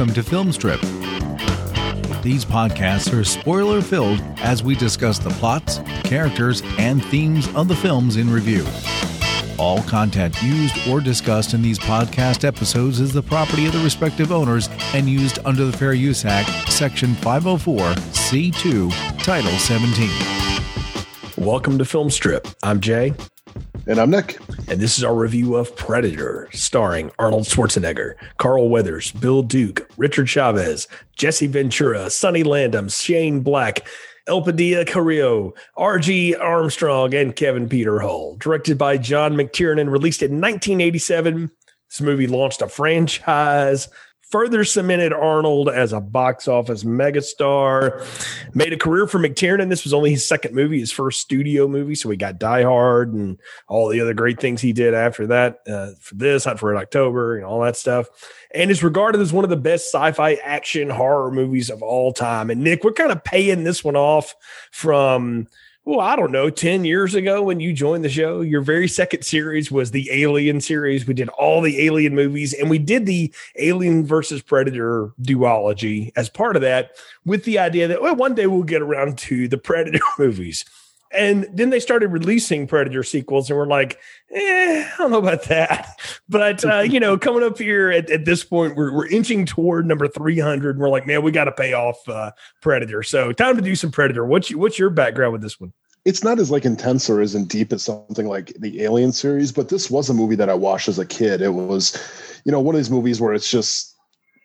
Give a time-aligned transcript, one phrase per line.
[0.00, 0.80] welcome to Filmstrip.
[2.22, 7.76] These podcasts are spoiler filled as we discuss the plots, characters, and themes of the
[7.76, 8.64] films in review.
[9.58, 14.32] All content used or discussed in these podcast episodes is the property of the respective
[14.32, 20.08] owners and used under the Fair Use Act, Section 504, C2, Title 17.
[21.36, 22.48] Welcome to Film Strip.
[22.62, 23.12] I'm Jay.
[23.86, 24.38] And I'm Nick.
[24.70, 30.28] And this is our review of Predator, starring Arnold Schwarzenegger, Carl Weathers, Bill Duke, Richard
[30.28, 33.84] Chaves, Jesse Ventura, Sonny Landham, Shane Black,
[34.28, 36.36] Elpidia Carrillo, R.G.
[36.36, 38.36] Armstrong, and Kevin Peter Hall.
[38.36, 41.50] Directed by John McTiernan, released in 1987.
[41.88, 43.88] This movie launched a franchise
[44.30, 48.04] further cemented Arnold as a box office megastar.
[48.54, 49.68] Made a career for McTiernan.
[49.68, 51.94] This was only his second movie, his first studio movie.
[51.94, 55.60] So we got Die Hard and all the other great things he did after that
[55.68, 58.06] uh, for this, Hunt for Red October, and all that stuff.
[58.54, 62.50] And is regarded as one of the best sci-fi action horror movies of all time.
[62.50, 64.34] And Nick, we're kind of paying this one off
[64.70, 65.48] from
[65.86, 69.24] well, I don't know, 10 years ago when you joined the show, your very second
[69.24, 71.06] series was the Alien series.
[71.06, 76.28] We did all the Alien movies and we did the Alien versus Predator duology as
[76.28, 79.58] part of that with the idea that, well, one day we'll get around to the
[79.58, 80.64] Predator movies.
[81.12, 83.98] And then they started releasing Predator sequels, and we're like,
[84.32, 85.98] eh, I don't know about that.
[86.28, 89.84] But, uh, you know, coming up here at, at this point, we're, we're inching toward
[89.84, 90.76] number 300.
[90.76, 92.30] And we're like, man, we got to pay off uh,
[92.62, 93.02] Predator.
[93.02, 94.24] So time to do some Predator.
[94.24, 95.72] What's, what's your background with this one?
[96.04, 99.50] It's not as like intense or as in deep as something like the Alien series,
[99.50, 101.42] but this was a movie that I watched as a kid.
[101.42, 101.98] It was,
[102.44, 103.96] you know, one of these movies where it's just,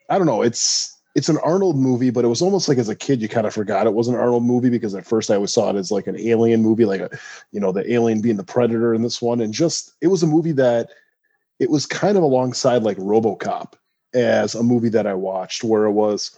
[0.09, 2.95] I don't know, it's it's an Arnold movie, but it was almost like as a
[2.95, 5.53] kid you kind of forgot it was an Arnold movie because at first I always
[5.53, 7.09] saw it as like an alien movie, like a
[7.51, 10.27] you know the alien being the predator in this one, and just it was a
[10.27, 10.89] movie that
[11.59, 13.73] it was kind of alongside like RoboCop
[14.13, 16.37] as a movie that I watched where it was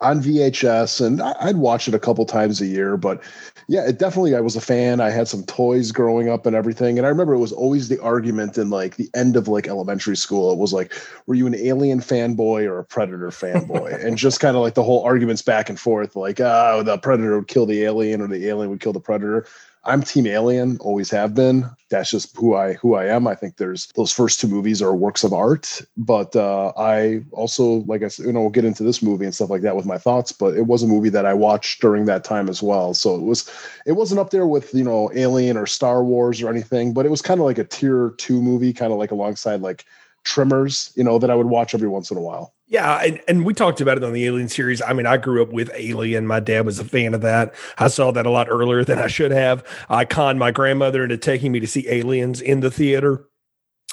[0.00, 2.96] on VHS, and I'd watch it a couple times a year.
[2.96, 3.22] But
[3.68, 5.00] yeah, it definitely I was a fan.
[5.00, 8.00] I had some toys growing up and everything, and I remember it was always the
[8.02, 10.52] argument in like the end of like elementary school.
[10.52, 10.92] It was like,
[11.26, 14.04] were you an Alien fanboy or a Predator fanboy?
[14.04, 17.36] and just kind of like the whole arguments back and forth, like oh, the Predator
[17.36, 19.46] would kill the alien or the alien would kill the Predator.
[19.86, 21.70] I'm Team Alien, always have been.
[21.90, 23.28] That's just who I who I am.
[23.28, 27.84] I think there's those first two movies are works of art, but uh, I also
[27.86, 29.86] like I said, you know, we'll get into this movie and stuff like that with
[29.86, 30.32] my thoughts.
[30.32, 32.94] But it was a movie that I watched during that time as well.
[32.94, 33.48] So it was
[33.86, 37.10] it wasn't up there with you know Alien or Star Wars or anything, but it
[37.10, 39.84] was kind of like a tier two movie, kind of like alongside like
[40.26, 42.52] Tremors, you know, that I would watch every once in a while.
[42.66, 44.82] Yeah, and, and we talked about it on the Alien series.
[44.82, 46.26] I mean, I grew up with Alien.
[46.26, 47.54] My dad was a fan of that.
[47.78, 49.64] I saw that a lot earlier than I should have.
[49.88, 53.24] I conned my grandmother into taking me to see Aliens in the theater.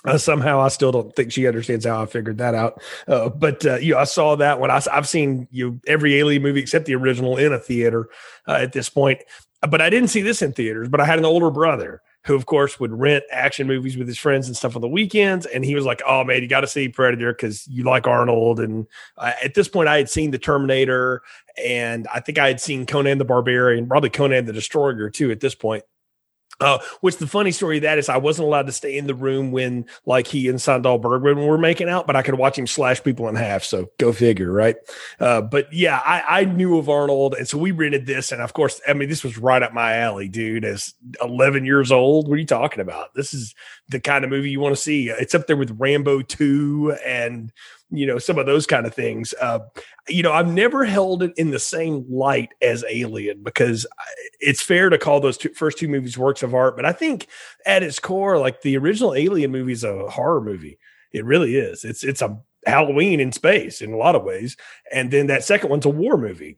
[0.06, 2.82] Uh, somehow, I still don't think she understands how I figured that out.
[3.08, 6.16] Uh, but uh, you know, I saw that when I, have seen you know, every
[6.16, 8.10] Alien movie except the original in a theater
[8.48, 9.22] uh, at this point.
[9.62, 10.90] But I didn't see this in theaters.
[10.90, 14.18] But I had an older brother who of course would rent action movies with his
[14.18, 15.46] friends and stuff on the weekends.
[15.46, 18.60] And he was like, "Oh man, you got to see Predator because you like Arnold."
[18.60, 21.22] And uh, at this point, I had seen the Terminator,
[21.64, 25.32] and I think I had seen Conan the Barbarian, probably Conan the Destroyer too.
[25.32, 25.84] At this point,
[26.60, 29.16] uh, which the funny story of that is I wasn't allowed to stay in the
[29.16, 32.68] room when like he and Sandahl Bergman were making out, but I could watch him
[32.68, 33.64] slash people in half.
[33.64, 34.76] So go figure, right?
[35.20, 38.54] Uh, but yeah, I, I knew of Arnold, and so we rented this, and of
[38.54, 40.66] course, I mean, this was right up my alley, dude.
[40.66, 43.14] As 11 years old, what are you talking about?
[43.14, 43.56] This is
[43.90, 45.10] the kind of movie you want to see.
[45.10, 47.52] It's up there with Rambo 2 and
[47.90, 49.60] you know some of those kind of things uh,
[50.08, 53.86] you know i've never held it in the same light as alien because
[54.40, 57.28] it's fair to call those two, first two movies works of art but i think
[57.66, 60.78] at its core like the original alien movie is a horror movie.
[61.12, 61.86] It really is.
[61.86, 64.56] It's it's a halloween in space in a lot of ways
[64.92, 66.58] and then that second one's a war movie.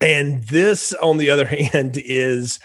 [0.00, 2.58] And this on the other hand is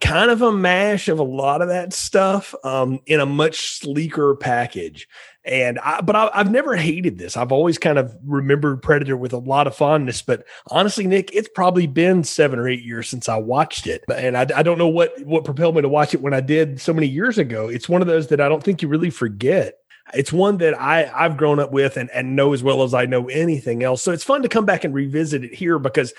[0.00, 4.34] kind of a mash of a lot of that stuff um, in a much sleeker
[4.36, 5.08] package.
[5.44, 7.36] And I, but I, have never hated this.
[7.36, 10.20] I've always kind of remembered Predator with a lot of fondness.
[10.20, 14.36] But honestly, Nick, it's probably been seven or eight years since I watched it, and
[14.36, 16.92] I, I don't know what what propelled me to watch it when I did so
[16.92, 17.68] many years ago.
[17.68, 19.76] It's one of those that I don't think you really forget.
[20.12, 23.06] It's one that I I've grown up with and and know as well as I
[23.06, 24.02] know anything else.
[24.02, 26.12] So it's fun to come back and revisit it here because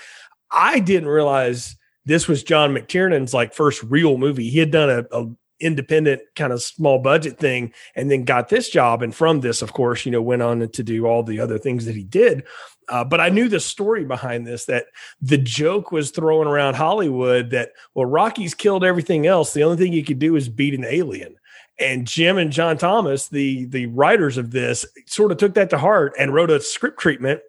[0.50, 4.50] I didn't realize this was John McTiernan's like first real movie.
[4.50, 5.30] He had done a, a
[5.62, 9.02] independent kind of small budget thing and then got this job.
[9.02, 11.86] And from this, of course, you know, went on to do all the other things
[11.86, 12.44] that he did.
[12.88, 14.86] Uh, but I knew the story behind this that
[15.20, 19.52] the joke was throwing around Hollywood that, well, Rocky's killed everything else.
[19.52, 21.36] The only thing he could do is beat an alien.
[21.78, 25.78] And Jim and John Thomas, the the writers of this, sort of took that to
[25.78, 27.40] heart and wrote a script treatment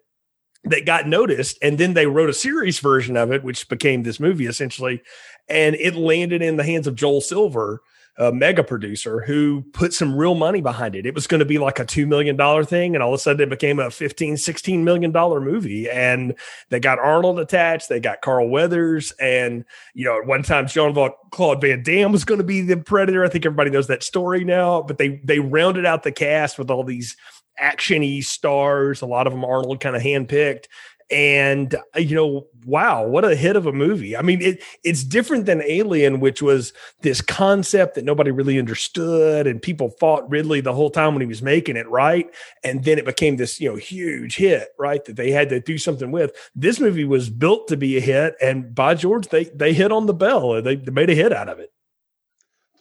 [0.64, 1.58] that got noticed.
[1.62, 5.02] And then they wrote a series version of it, which became this movie essentially.
[5.48, 7.82] And it landed in the hands of Joel Silver,
[8.16, 11.04] a mega producer who put some real money behind it.
[11.04, 12.94] It was going to be like a $2 million thing.
[12.94, 15.90] And all of a sudden it became a 15, 16 million dollar movie.
[15.90, 16.34] And
[16.70, 17.88] they got Arnold attached.
[17.88, 19.12] They got Carl Weathers.
[19.12, 19.64] And,
[19.94, 20.94] you know, at one time, Jean
[21.30, 23.24] Claude Van Damme was going to be the predator.
[23.24, 26.70] I think everybody knows that story now, but they, they rounded out the cast with
[26.70, 27.16] all these
[27.60, 30.66] actiony stars, a lot of them Arnold kind of handpicked
[31.10, 34.16] and uh, you know wow what a hit of a movie.
[34.16, 36.72] I mean it, it's different than alien which was
[37.02, 41.26] this concept that nobody really understood and people fought ridley the whole time when he
[41.26, 42.26] was making it right?
[42.62, 45.78] And then it became this you know huge hit right that they had to do
[45.78, 46.32] something with.
[46.54, 50.06] This movie was built to be a hit and by george they they hit on
[50.06, 50.62] the bell.
[50.62, 51.70] They, they made a hit out of it.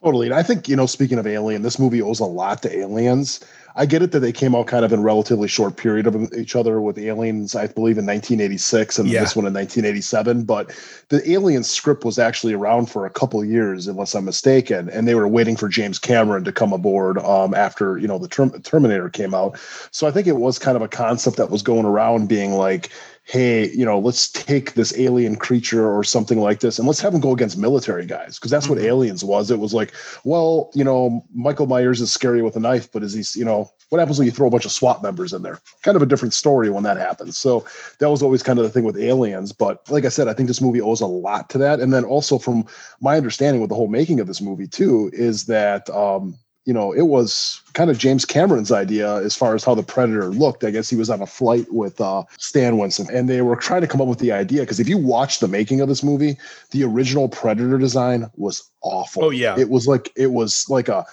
[0.03, 0.27] Totally.
[0.27, 3.39] And i think you know speaking of alien this movie owes a lot to aliens
[3.75, 6.55] I get it that they came out kind of in relatively short period of each
[6.55, 9.21] other with Aliens, I believe in 1986 and yeah.
[9.21, 10.43] this one in 1987.
[10.43, 10.71] But
[11.09, 15.15] the Alien script was actually around for a couple years, unless I'm mistaken, and they
[15.15, 19.09] were waiting for James Cameron to come aboard um, after you know the Term- Terminator
[19.09, 19.57] came out.
[19.91, 22.89] So I think it was kind of a concept that was going around, being like,
[23.25, 27.13] hey, you know, let's take this alien creature or something like this and let's have
[27.13, 28.75] them go against military guys because that's mm-hmm.
[28.75, 29.49] what aliens was.
[29.49, 29.93] It was like,
[30.25, 33.71] well, you know, Michael Myers is scary with a knife, but is he, you know,
[33.89, 35.59] what happens when you throw a bunch of SWAT members in there?
[35.83, 37.37] Kind of a different story when that happens.
[37.37, 37.65] So
[37.99, 39.53] that was always kind of the thing with aliens.
[39.53, 41.79] But like I said, I think this movie owes a lot to that.
[41.79, 42.65] And then also from
[42.99, 46.93] my understanding with the whole making of this movie too, is that um, you know,
[46.93, 50.63] it was kind of James Cameron's idea as far as how the Predator looked.
[50.63, 53.81] I guess he was on a flight with uh, Stan Winston, and they were trying
[53.81, 54.61] to come up with the idea.
[54.61, 56.37] Because if you watch the making of this movie,
[56.71, 59.25] the original Predator design was awful.
[59.25, 61.05] Oh yeah, it was like it was like a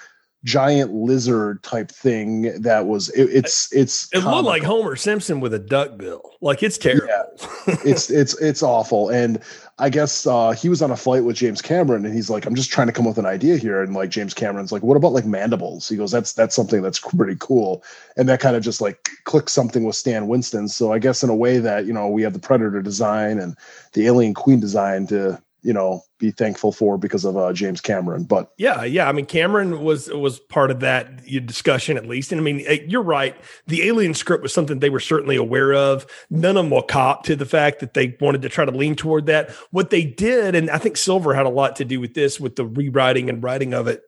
[0.44, 4.36] giant lizard type thing that was it, it's it's it comical.
[4.36, 6.22] looked like Homer Simpson with a duck bill.
[6.40, 7.08] Like it's terrible.
[7.08, 7.76] Yeah.
[7.84, 9.10] it's it's it's awful.
[9.10, 9.40] And
[9.80, 12.54] I guess uh, he was on a flight with James Cameron and he's like, I'm
[12.54, 13.82] just trying to come up with an idea here.
[13.82, 15.88] And like James Cameron's like, what about like mandibles?
[15.88, 17.82] He goes, That's that's something that's pretty cool.
[18.18, 20.68] And that kind of just like clicks something with Stan Winston.
[20.68, 23.56] So I guess in a way that, you know, we have the Predator design and
[23.94, 28.24] the Alien Queen design to you know be thankful for because of uh, James Cameron.
[28.24, 32.32] But yeah, yeah, I mean Cameron was was part of that discussion at least.
[32.32, 33.36] And I mean eh, you're right.
[33.66, 36.06] The Alien script was something they were certainly aware of.
[36.30, 38.96] None of them will cop to the fact that they wanted to try to lean
[38.96, 39.50] toward that.
[39.70, 42.56] What they did, and I think Silver had a lot to do with this, with
[42.56, 44.02] the rewriting and writing of it,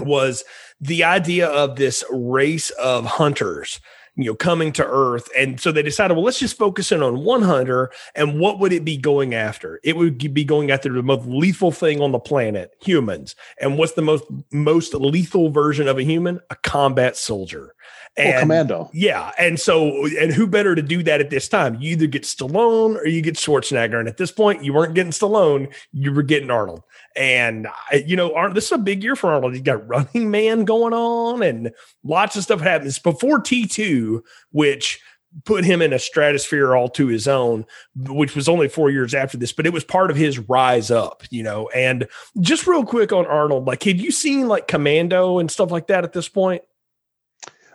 [0.00, 0.44] was
[0.80, 3.80] the idea of this race of hunters
[4.16, 5.28] you know, coming to Earth.
[5.36, 7.90] And so they decided, well, let's just focus in on one hunter.
[8.14, 9.80] And what would it be going after?
[9.82, 13.34] It would be going after the most lethal thing on the planet, humans.
[13.60, 16.40] And what's the most most lethal version of a human?
[16.50, 17.73] A combat soldier.
[18.16, 18.90] And, commando.
[18.92, 19.32] Yeah.
[19.38, 21.74] And so, and who better to do that at this time?
[21.80, 23.98] You either get Stallone or you get Schwarzenegger.
[23.98, 26.82] And at this point, you weren't getting Stallone, you were getting Arnold.
[27.16, 27.66] And,
[28.06, 29.54] you know, Arnold, this is a big year for Arnold.
[29.54, 31.72] He's got Running Man going on and
[32.04, 34.20] lots of stuff happens before T2,
[34.52, 35.00] which
[35.44, 37.66] put him in a stratosphere all to his own,
[37.96, 41.24] which was only four years after this, but it was part of his rise up,
[41.30, 41.68] you know.
[41.70, 42.06] And
[42.40, 46.04] just real quick on Arnold, like, had you seen like Commando and stuff like that
[46.04, 46.62] at this point?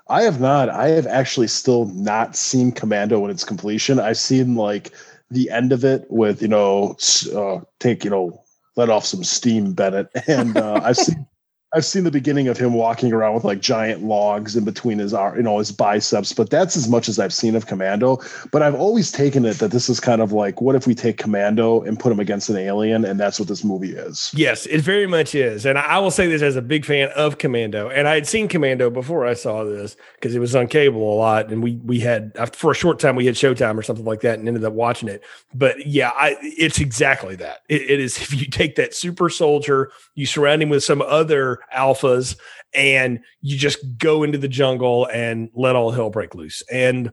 [0.10, 0.70] I have not.
[0.70, 4.00] I have actually still not seen Commando in its completion.
[4.00, 4.92] I've seen like
[5.30, 6.98] the end of it with you know
[7.36, 8.44] uh, take you know
[8.76, 11.28] let off some steam, Bennett, and uh, I've seen
[11.72, 15.12] I've seen the beginning of him walking around with like giant logs in between his
[15.12, 18.20] you know his biceps, but that's as much as I've seen of Commando.
[18.52, 21.18] But I've always taken it that this is kind of like what if we take
[21.18, 24.32] Commando and put him against an alien, and that's what this movie is.
[24.34, 27.38] Yes, it very much is, and I will say this as a big fan of
[27.38, 31.14] Commando, and I had seen Commando before I saw this because it was on cable
[31.14, 33.84] a lot, and we we had uh, for a short time we had Showtime or
[33.84, 35.24] something like that, and ended up watching it.
[35.54, 37.60] But yeah, I, it's exactly that.
[37.70, 41.59] It, it is if you take that super soldier, you surround him with some other
[41.76, 42.38] alphas
[42.74, 46.64] and you just go into the jungle and let all hell break loose.
[46.72, 47.12] And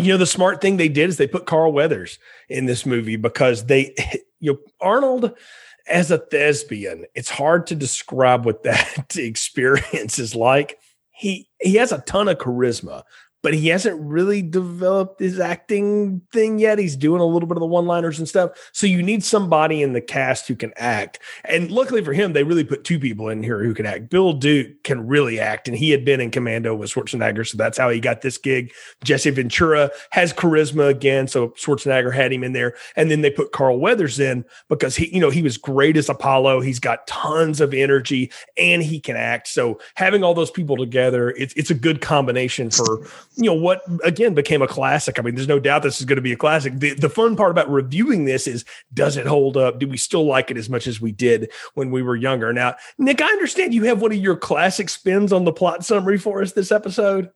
[0.00, 3.16] you know the smart thing they did is they put Carl Weathers in this movie
[3.16, 3.94] because they
[4.40, 5.34] you know Arnold
[5.88, 10.78] as a thespian, it's hard to describe what that experience is like.
[11.10, 13.02] He he has a ton of charisma,
[13.42, 16.78] but he hasn't really developed his acting thing yet.
[16.78, 18.50] He's doing a little bit of the one liners and stuff.
[18.72, 21.18] So you need somebody in the cast who can act.
[21.44, 24.10] And luckily for him, they really put two people in here who can act.
[24.10, 27.46] Bill Duke can really act, and he had been in Commando with Schwarzenegger.
[27.46, 28.72] So that's how he got this gig.
[29.04, 31.28] Jesse Ventura has charisma again.
[31.28, 32.74] So Schwarzenegger had him in there.
[32.96, 36.08] And then they put Carl Weathers in because he, you know, he was great as
[36.08, 36.60] Apollo.
[36.62, 39.48] He's got tons of energy and he can act.
[39.48, 43.06] So having all those people together, it's, it's a good combination for
[43.38, 45.18] you know what again became a classic.
[45.18, 46.78] I mean, there's no doubt this is going to be a classic.
[46.80, 49.78] The, the fun part about reviewing this is does it hold up?
[49.78, 52.52] Do we still like it as much as we did when we were younger?
[52.52, 56.18] Now, Nick, I understand you have one of your classic spins on the plot summary
[56.18, 57.30] for us this episode.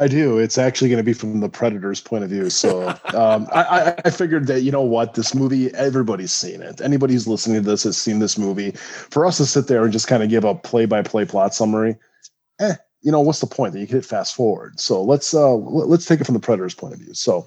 [0.00, 0.38] I do.
[0.38, 2.50] It's actually going to be from the Predator's point of view.
[2.50, 6.80] So um, I, I, figured that you know what, this movie, everybody's seen it.
[6.80, 8.72] Anybody who's listening to this has seen this movie.
[9.10, 11.96] For us to sit there and just kind of give a play-by-play plot summary,
[12.60, 14.78] eh, you know, what's the point that you hit fast forward?
[14.80, 17.14] So let's uh let's take it from the predator's point of view.
[17.14, 17.46] So,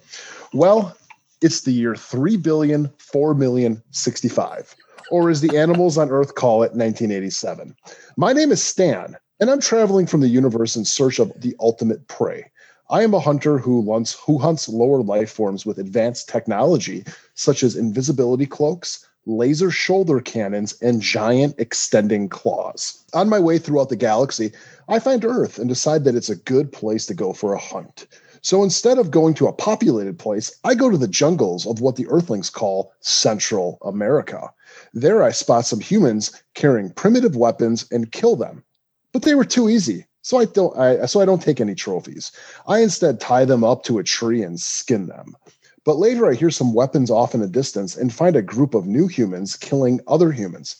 [0.54, 0.96] well,
[1.42, 4.76] it's the year 3 billion 4 million 65
[5.10, 7.76] or as the animals on earth call it 1987
[8.16, 12.08] my name is stan and i'm traveling from the universe in search of the ultimate
[12.08, 12.50] prey
[12.90, 17.04] i am a hunter who hunts who hunts lower life forms with advanced technology
[17.34, 23.04] such as invisibility cloaks laser shoulder cannons, and giant extending claws.
[23.14, 24.52] On my way throughout the galaxy,
[24.88, 28.08] I find Earth and decide that it's a good place to go for a hunt.
[28.42, 31.96] So instead of going to a populated place, I go to the jungles of what
[31.96, 34.50] the Earthlings call Central America.
[34.94, 38.64] There I spot some humans carrying primitive weapons and kill them.
[39.12, 42.32] But they were too easy, so I don't I, so I don't take any trophies.
[42.68, 45.36] I instead tie them up to a tree and skin them.
[45.84, 48.86] But later, I hear some weapons off in the distance and find a group of
[48.86, 50.76] new humans killing other humans.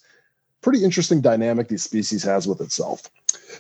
[0.62, 3.10] Pretty interesting dynamic these species has with itself.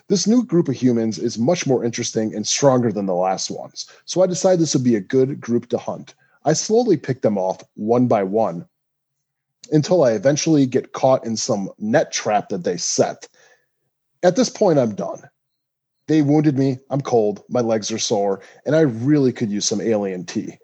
[0.08, 3.88] This new group of humans is much more interesting and stronger than the last ones,
[4.06, 6.14] so I decide this would be a good group to hunt.
[6.46, 8.68] I slowly pick them off one by one
[9.72, 13.28] until I eventually get caught in some net trap that they set.
[14.22, 15.24] At this point, I'm done.
[16.08, 16.80] They wounded me.
[16.90, 17.44] I'm cold.
[17.50, 20.58] My legs are sore, and I really could use some alien tea.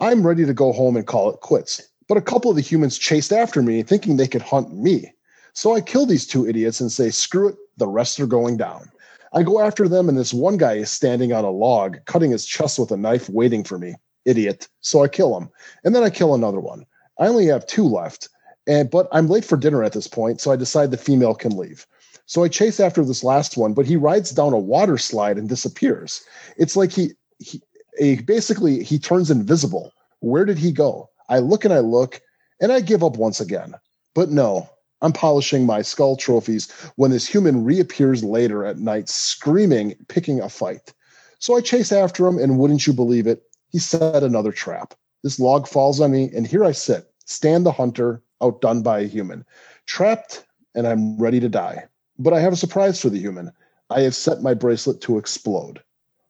[0.00, 1.82] I'm ready to go home and call it quits.
[2.08, 5.12] But a couple of the humans chased after me, thinking they could hunt me.
[5.54, 8.90] So I kill these two idiots and say, screw it, the rest are going down.
[9.34, 12.44] I go after them, and this one guy is standing on a log, cutting his
[12.44, 13.94] chest with a knife, waiting for me.
[14.24, 14.68] Idiot.
[14.80, 15.48] So I kill him.
[15.84, 16.84] And then I kill another one.
[17.18, 18.28] I only have two left.
[18.66, 21.56] And but I'm late for dinner at this point, so I decide the female can
[21.56, 21.86] leave.
[22.26, 25.48] So I chase after this last one, but he rides down a water slide and
[25.48, 26.22] disappears.
[26.56, 27.60] It's like he, he
[27.98, 29.92] a, basically he turns invisible.
[30.20, 31.10] Where did he go?
[31.28, 32.20] I look and I look
[32.60, 33.74] and I give up once again.
[34.14, 34.68] But no,
[35.02, 40.48] I'm polishing my skull trophies when this human reappears later at night screaming, picking a
[40.48, 40.92] fight.
[41.38, 43.42] So I chase after him, and wouldn't you believe it?
[43.70, 44.94] He set another trap.
[45.24, 49.08] This log falls on me, and here I sit, stand the hunter, outdone by a
[49.08, 49.44] human,
[49.86, 51.86] trapped, and I'm ready to die.
[52.22, 53.52] But I have a surprise for the human.
[53.90, 55.82] I have set my bracelet to explode.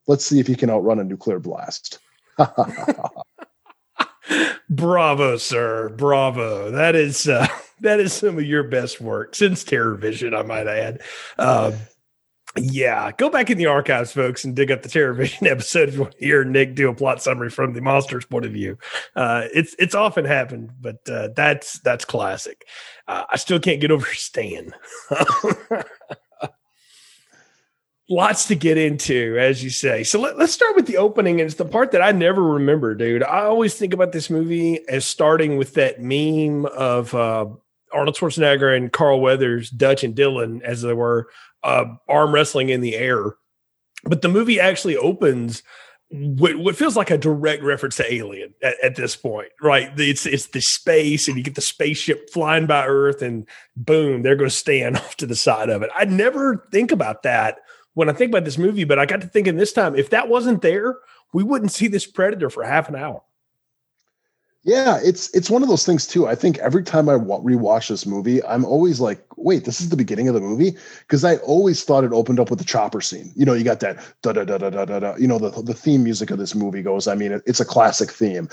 [0.06, 1.98] Let's see if he can outrun a nuclear blast.
[4.70, 5.90] Bravo, sir.
[5.90, 6.70] Bravo.
[6.70, 7.46] That is uh,
[7.80, 11.02] that is some of your best work since Terror Vision, I might add.
[11.38, 11.72] Uh,
[12.56, 15.94] yeah, go back in the archives, folks, and dig up the Terror Vision episode if
[15.94, 18.78] you want to hear Nick do a plot summary from the monster's point of view.
[19.16, 22.64] Uh, it's it's often happened, but uh, that's that's classic.
[23.08, 24.72] Uh, I still can't get over Stan.
[28.12, 30.04] lots to get into, as you say.
[30.04, 31.40] So let, us start with the opening.
[31.40, 33.22] And it's the part that I never remember, dude.
[33.22, 37.46] I always think about this movie as starting with that meme of uh,
[37.92, 41.28] Arnold Schwarzenegger and Carl Weathers, Dutch and Dillon, as they were,
[41.64, 43.34] uh, arm wrestling in the air.
[44.04, 45.62] But the movie actually opens
[46.10, 49.90] what, what feels like a direct reference to Alien at, at, this point, right?
[49.98, 54.36] It's it's the space, and you get the spaceship flying by Earth, and boom, they're
[54.36, 55.90] going to stand off to the side of it.
[55.96, 57.58] I'd never think about that
[57.94, 60.28] when I think about this movie, but I got to thinking this time, if that
[60.28, 60.98] wasn't there,
[61.32, 63.22] we wouldn't see this predator for half an hour.
[64.64, 66.28] Yeah, it's it's one of those things too.
[66.28, 69.96] I think every time I rewatch this movie, I'm always like, "Wait, this is the
[69.96, 73.32] beginning of the movie?" Because I always thought it opened up with the chopper scene.
[73.34, 75.16] You know, you got that da da da da da da da.
[75.16, 77.08] You know, the the theme music of this movie goes.
[77.08, 78.48] I mean, it's a classic theme,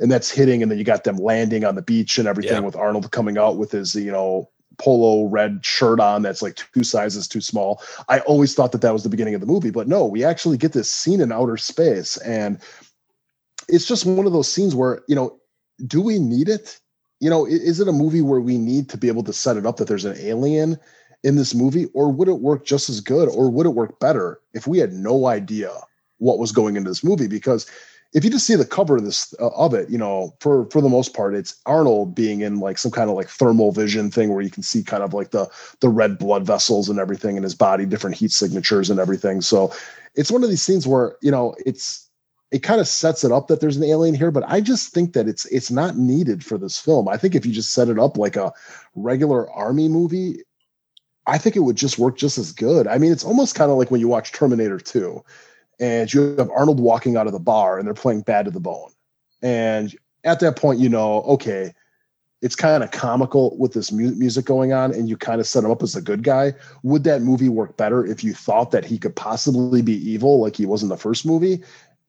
[0.00, 2.60] and that's hitting, and then you got them landing on the beach and everything yeah.
[2.60, 6.82] with Arnold coming out with his you know polo red shirt on that's like two
[6.82, 7.80] sizes too small.
[8.08, 10.56] I always thought that that was the beginning of the movie, but no, we actually
[10.56, 12.58] get this scene in outer space, and
[13.68, 15.38] it's just one of those scenes where you know,
[15.86, 16.78] do we need it?
[17.20, 19.66] You know, is it a movie where we need to be able to set it
[19.66, 20.78] up that there's an alien
[21.22, 24.40] in this movie, or would it work just as good, or would it work better
[24.54, 25.70] if we had no idea
[26.18, 27.66] what was going into this movie because
[28.12, 30.80] if you just see the cover of this uh, of it, you know, for for
[30.80, 34.32] the most part, it's Arnold being in like some kind of like thermal vision thing
[34.32, 35.48] where you can see kind of like the
[35.80, 39.40] the red blood vessels and everything in his body, different heat signatures and everything.
[39.40, 39.72] So
[40.14, 42.01] it's one of these scenes where you know it's
[42.52, 45.14] it kind of sets it up that there's an alien here, but I just think
[45.14, 47.08] that it's it's not needed for this film.
[47.08, 48.52] I think if you just set it up like a
[48.94, 50.42] regular army movie,
[51.26, 52.86] I think it would just work just as good.
[52.86, 55.24] I mean, it's almost kind of like when you watch Terminator 2
[55.80, 58.60] and you have Arnold walking out of the bar and they're playing Bad to the
[58.60, 58.90] Bone.
[59.40, 61.72] And at that point, you know, okay,
[62.42, 65.64] it's kind of comical with this mu- music going on and you kind of set
[65.64, 66.52] him up as a good guy.
[66.82, 70.56] Would that movie work better if you thought that he could possibly be evil like
[70.56, 71.62] he was in the first movie?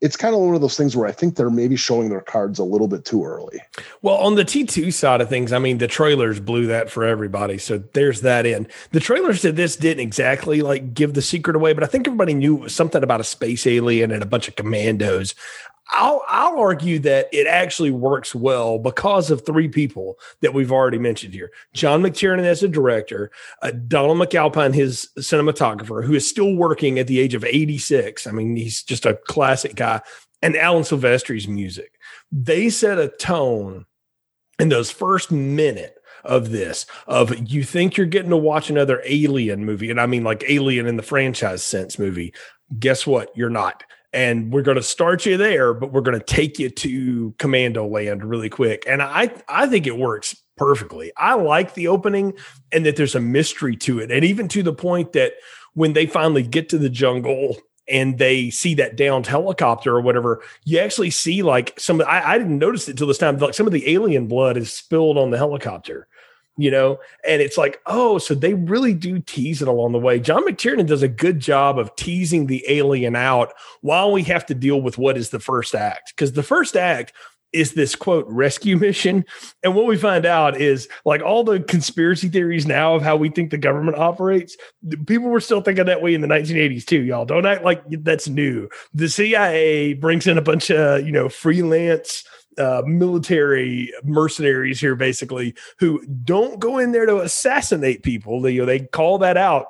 [0.04, 2.60] It's kind of one of those things where I think they're maybe showing their cards
[2.60, 3.62] a little bit too early.
[4.02, 7.58] Well, on the T2 side of things, I mean, the trailers blew that for everybody.
[7.58, 8.68] So there's that in.
[8.92, 12.34] The trailers to this didn't exactly like give the secret away, but I think everybody
[12.34, 15.36] knew something about a space alien and a bunch of commandos.
[15.90, 20.98] I'll I'll argue that it actually works well because of three people that we've already
[20.98, 21.52] mentioned here.
[21.74, 27.08] John McTiernan as a director, uh, Donald McAlpine, his cinematographer, who is still working at
[27.08, 28.26] the age of 86.
[28.26, 30.02] I mean, he's just a classic guy,
[30.42, 32.00] and Alan Silvestri's music.
[32.32, 33.86] They set a tone
[34.60, 39.66] in those first minute of this of you think you're getting to watch another alien
[39.66, 42.34] movie and i mean like alien in the franchise sense movie
[42.80, 46.26] guess what you're not and we're going to start you there, but we're going to
[46.26, 48.84] take you to Commando Land really quick.
[48.88, 51.12] And I I think it works perfectly.
[51.18, 52.34] I like the opening
[52.72, 55.34] and that there's a mystery to it, and even to the point that
[55.74, 57.58] when they finally get to the jungle
[57.90, 62.02] and they see that downed helicopter or whatever, you actually see like some.
[62.02, 63.38] I, I didn't notice it till this time.
[63.38, 66.08] Like some of the alien blood is spilled on the helicopter
[66.58, 67.00] you know?
[67.28, 70.20] And it's like oh so they really do tease it along the way.
[70.20, 74.56] John mctiernan does a good job of teasing the alien out while we have to
[74.56, 76.14] deal with what is the first act.
[76.16, 77.14] Because the first act
[77.54, 79.24] is this quote rescue mission.
[79.64, 83.30] And what we find out is like all the conspiracy theories now of how we
[83.30, 84.58] think the government operates
[85.06, 87.26] people were still thinking that way in the 1980s too y'all.
[87.26, 88.68] Don't act like that's new.
[88.94, 92.24] The cia brings in a bunch of you know freelance
[92.58, 98.42] uh, military mercenaries here, basically, who don't go in there to assassinate people.
[98.42, 99.68] They, you know, they call that out,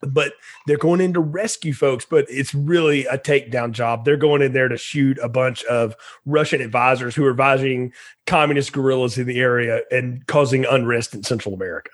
[0.00, 0.32] but
[0.66, 2.04] they're going in to rescue folks.
[2.04, 4.04] But it's really a takedown job.
[4.04, 5.94] They're going in there to shoot a bunch of
[6.26, 7.92] Russian advisors who are advising
[8.26, 11.90] communist guerrillas in the area and causing unrest in Central America.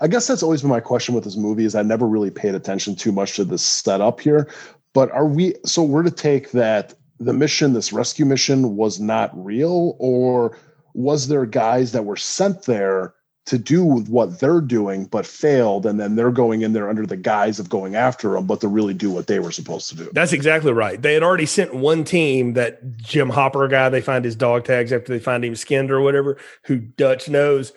[0.00, 2.54] I guess that's always been my question with this movie is I never really paid
[2.54, 4.48] attention too much to the setup here.
[4.94, 9.30] But are we so we're to take that the mission, this rescue mission, was not
[9.34, 10.56] real, or
[10.94, 13.14] was there guys that were sent there
[13.46, 17.16] to do what they're doing but failed, and then they're going in there under the
[17.16, 20.10] guise of going after them, but to really do what they were supposed to do?
[20.12, 21.00] That's exactly right.
[21.00, 23.88] They had already sent one team, that Jim Hopper guy.
[23.88, 27.72] They find his dog tags after they find him skinned or whatever, who Dutch knows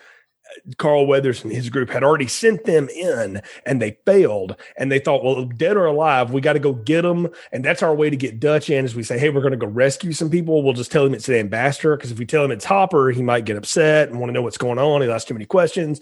[0.78, 4.56] Carl Weathers and his group had already sent them in and they failed.
[4.76, 7.28] And they thought, well, dead or alive, we got to go get them.
[7.52, 9.56] And that's our way to get Dutch in is we say, hey, we're going to
[9.56, 10.62] go rescue some people.
[10.62, 11.96] We'll just tell him it's the ambassador.
[11.96, 14.42] Because if we tell him it's Hopper, he might get upset and want to know
[14.42, 15.02] what's going on.
[15.02, 16.00] He asks too many questions.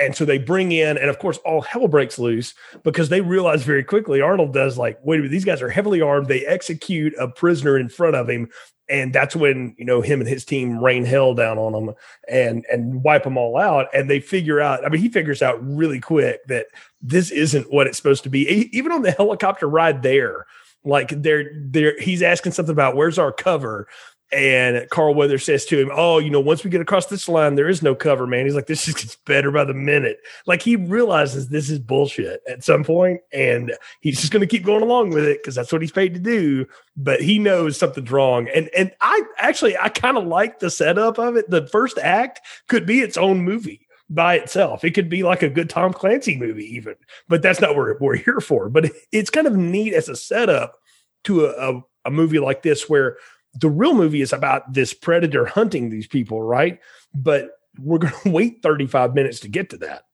[0.00, 3.62] And so they bring in, and of course, all hell breaks loose because they realize
[3.62, 6.26] very quickly Arnold does like, wait a minute, these guys are heavily armed.
[6.26, 8.48] They execute a prisoner in front of him.
[8.88, 11.94] And that's when you know him and his team rain hell down on them
[12.28, 13.86] and and wipe them all out.
[13.94, 16.66] And they figure out i mean he figures out really quick that
[17.00, 18.68] this isn't what it's supposed to be.
[18.72, 20.46] Even on the helicopter ride there
[20.84, 23.86] like they're they're he's asking something about where's our cover
[24.32, 27.54] and Carl Weather says to him, Oh, you know, once we get across this line,
[27.54, 28.44] there is no cover, man.
[28.44, 30.18] He's like, This just gets better by the minute.
[30.46, 34.64] Like he realizes this is bullshit at some point, and he's just going to keep
[34.64, 36.66] going along with it because that's what he's paid to do.
[36.96, 38.48] But he knows something's wrong.
[38.54, 41.50] And and I actually I kind of like the setup of it.
[41.50, 44.84] The first act could be its own movie by itself.
[44.84, 46.96] It could be like a good Tom Clancy movie, even,
[47.28, 48.68] but that's not what we're here for.
[48.68, 50.76] But it's kind of neat as a setup
[51.24, 53.16] to a, a, a movie like this where
[53.54, 56.78] the real movie is about this predator hunting these people, right?
[57.14, 60.04] But we're going to wait 35 minutes to get to that.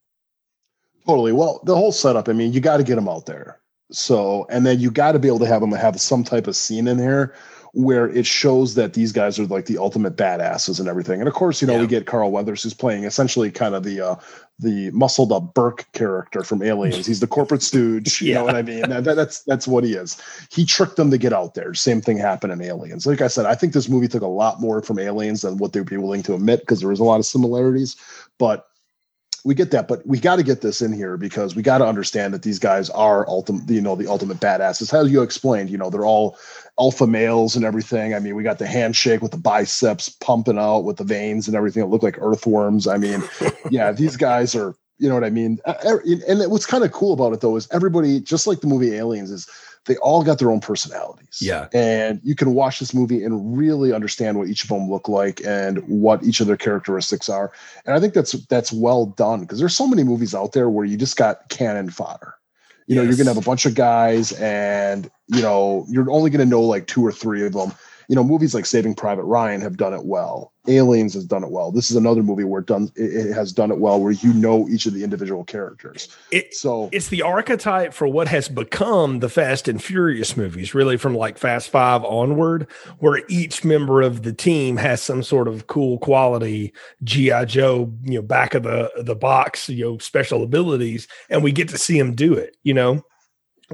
[1.07, 1.33] Totally.
[1.33, 3.61] Well, the whole setup, I mean, you got to get them out there.
[3.93, 6.57] So, and then you got to be able to have them have some type of
[6.57, 7.35] scene in here
[7.77, 11.21] where it shows that these guys are like the ultimate badasses and everything.
[11.21, 11.83] And of course, you know, yeah.
[11.83, 14.15] we get Carl Weathers who's playing essentially kind of the uh
[14.59, 17.05] the muscled up Burke character from Aliens.
[17.05, 18.39] He's the corporate stooge, you yeah.
[18.39, 18.89] know what I mean?
[18.89, 20.19] That, that's that's what he is.
[20.51, 21.75] He tricked them to get out there.
[21.75, 23.07] Same thing happened in Aliens.
[23.07, 25.75] Like I said, I think this movie took a lot more from Aliens than what
[25.75, 27.95] they'd be willing to admit because there was a lot of similarities.
[28.39, 28.67] But
[29.47, 31.87] we get that, but we got to get this in here because we got to
[31.87, 34.91] understand that these guys are ultimate, you know, the ultimate badasses.
[34.91, 36.37] How you explained, you know, they're all
[36.79, 38.15] alpha males and everything.
[38.15, 41.57] I mean, we got the handshake with the biceps pumping out with the veins and
[41.57, 42.87] everything that look like earthworms.
[42.87, 43.23] I mean,
[43.71, 45.59] yeah, these guys are, you know what I mean?
[45.67, 49.31] And what's kind of cool about it though is everybody, just like the movie Aliens,
[49.31, 49.49] is
[49.87, 51.39] they all got their own personalities.
[51.41, 51.69] Yeah.
[51.73, 55.45] And you can watch this movie and really understand what each of them look like
[55.45, 57.53] and what each of their characteristics are.
[57.85, 60.85] And I think that's that's well done because there's so many movies out there where
[60.85, 62.35] you just got cannon fodder.
[62.87, 63.03] You yes.
[63.03, 66.63] know, you're gonna have a bunch of guys and you know, you're only gonna know
[66.63, 67.73] like two or three of them
[68.09, 70.53] you know, movies like Saving Private Ryan have done it well.
[70.69, 71.71] Aliens has done it well.
[71.71, 74.69] This is another movie where it done it has done it well, where you know
[74.69, 76.09] each of the individual characters.
[76.31, 80.97] It, so it's the archetype for what has become the Fast and Furious movies, really
[80.97, 82.67] from like Fast Five onward,
[82.99, 86.73] where each member of the team has some sort of cool quality,
[87.05, 91.53] GI Joe, you know, back of the the box, you know, special abilities, and we
[91.53, 92.57] get to see them do it.
[92.63, 93.03] You know.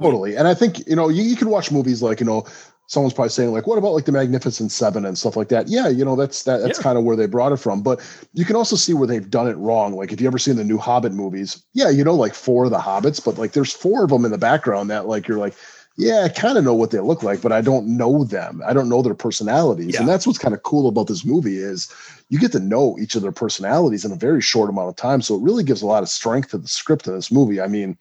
[0.00, 0.36] Totally.
[0.36, 2.46] And I think, you know, you, you can watch movies like, you know,
[2.92, 5.66] someone's probably saying like what about like the magnificent seven and stuff like that?
[5.66, 6.82] Yeah you know that's that, that's yeah.
[6.82, 7.82] kind of where they brought it from.
[7.82, 8.00] But
[8.34, 9.94] you can also see where they've done it wrong.
[9.94, 12.70] Like if you ever seen the new hobbit movies yeah you know like four of
[12.70, 15.54] the hobbits but like there's four of them in the background that like you're like
[15.96, 18.60] yeah i kind of know what they look like but i don't know them.
[18.66, 19.94] I don't know their personalities.
[19.94, 20.00] Yeah.
[20.00, 21.90] and that's what's kind of cool about this movie is
[22.28, 25.22] you get to know each of their personalities in a very short amount of time.
[25.22, 27.58] So it really gives a lot of strength to the script of this movie.
[27.58, 27.96] I mean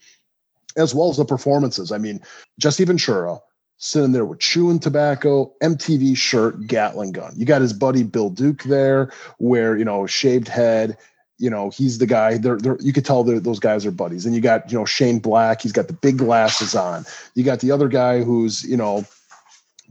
[0.75, 1.93] as well as the performances.
[1.93, 2.19] I mean
[2.59, 3.39] jesse ventura
[3.81, 7.33] sitting there with chewing tobacco, MTV shirt, Gatling gun.
[7.35, 10.97] You got his buddy Bill Duke there, where you know shaved head.
[11.39, 12.37] You know he's the guy.
[12.37, 14.25] They're, they're you could tell those guys are buddies.
[14.25, 15.61] And you got you know Shane Black.
[15.61, 17.05] He's got the big glasses on.
[17.33, 19.03] You got the other guy who's you know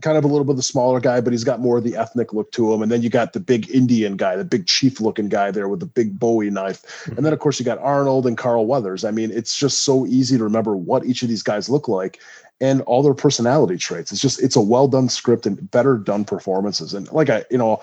[0.01, 1.95] kind of a little bit of the smaller guy, but he's got more of the
[1.95, 2.81] ethnic look to him.
[2.81, 5.79] And then you got the big Indian guy, the big chief looking guy there with
[5.79, 6.81] the big Bowie knife.
[7.05, 7.17] Hmm.
[7.17, 9.03] And then of course you got Arnold and Carl Weathers.
[9.03, 12.19] I mean, it's just so easy to remember what each of these guys look like
[12.61, 14.11] and all their personality traits.
[14.11, 16.93] It's just it's a well done script and better done performances.
[16.93, 17.81] And like I, you know,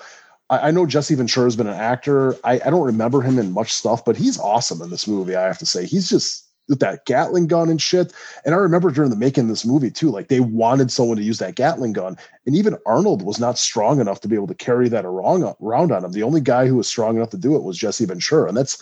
[0.49, 2.35] I, I know Jesse Ventura has been an actor.
[2.43, 5.35] I, I don't remember him in much stuff, but he's awesome in this movie.
[5.35, 8.13] I have to say, he's just with that Gatling gun and shit.
[8.45, 11.23] And I remember during the making of this movie too, like they wanted someone to
[11.23, 12.15] use that Gatling gun,
[12.45, 15.91] and even Arnold was not strong enough to be able to carry that around, around
[15.91, 16.11] on him.
[16.11, 18.81] The only guy who was strong enough to do it was Jesse Ventura, and that's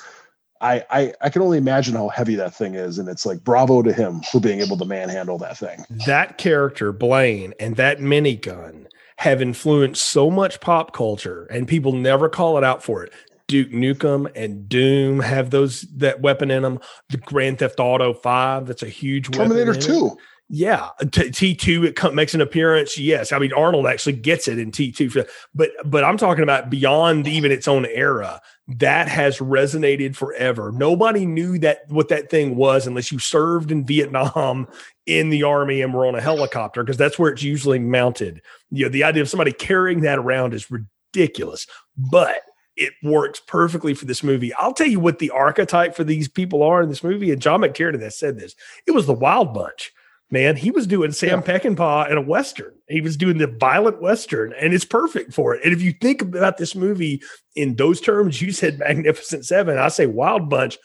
[0.61, 3.81] I, I I can only imagine how heavy that thing is, and it's like bravo
[3.81, 5.85] to him for being able to manhandle that thing.
[6.05, 12.29] That character Blaine and that minigun have influenced so much pop culture, and people never
[12.29, 13.11] call it out for it.
[13.47, 16.79] Duke Nukem and Doom have those that weapon in them.
[17.09, 19.47] The Grand Theft Auto Five, that's a huge one.
[19.49, 20.17] Terminator Two.
[20.49, 22.97] Yeah, uh, T two it makes an appearance.
[22.97, 25.09] Yes, I mean Arnold actually gets it in T two,
[25.53, 28.41] but but I'm talking about beyond even its own era.
[28.69, 30.71] That has resonated forever.
[30.73, 34.67] Nobody knew that what that thing was unless you served in Vietnam
[35.05, 38.41] in the army and were on a helicopter because that's where it's usually mounted.
[38.71, 42.39] You know, the idea of somebody carrying that around is ridiculous, but
[42.77, 44.53] it works perfectly for this movie.
[44.53, 47.61] I'll tell you what the archetype for these people are in this movie, and John
[47.61, 48.55] McTiernan has said this.
[48.85, 49.91] It was the Wild Bunch
[50.29, 51.57] man, he was doing Sam yeah.
[51.57, 52.73] Peckinpah in a Western.
[52.87, 55.63] He was doing the violent Western, and it's perfect for it.
[55.63, 57.21] And if you think about this movie
[57.55, 60.77] in those terms, you said Magnificent Seven, I say Wild Bunch.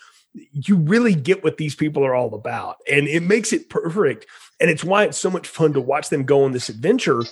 [0.53, 4.27] You really get what these people are all about, and it makes it perfect.
[4.61, 7.23] And it's why it's so much fun to watch them go on this adventure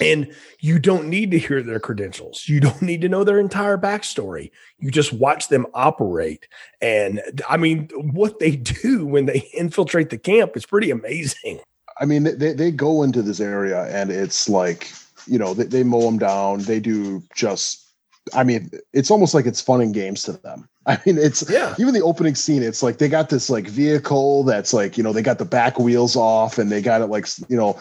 [0.00, 2.48] and you don't need to hear their credentials.
[2.48, 4.50] You don't need to know their entire backstory.
[4.78, 6.48] You just watch them operate.
[6.80, 11.60] And I mean, what they do when they infiltrate the camp is pretty amazing.
[12.00, 14.90] I mean, they, they go into this area and it's like,
[15.26, 16.60] you know, they, they mow them down.
[16.60, 17.86] They do just,
[18.34, 20.68] I mean, it's almost like it's fun and games to them.
[20.86, 21.76] I mean, it's yeah.
[21.78, 22.62] even the opening scene.
[22.62, 25.78] It's like they got this like vehicle that's like you know they got the back
[25.78, 27.80] wheels off and they got it like you know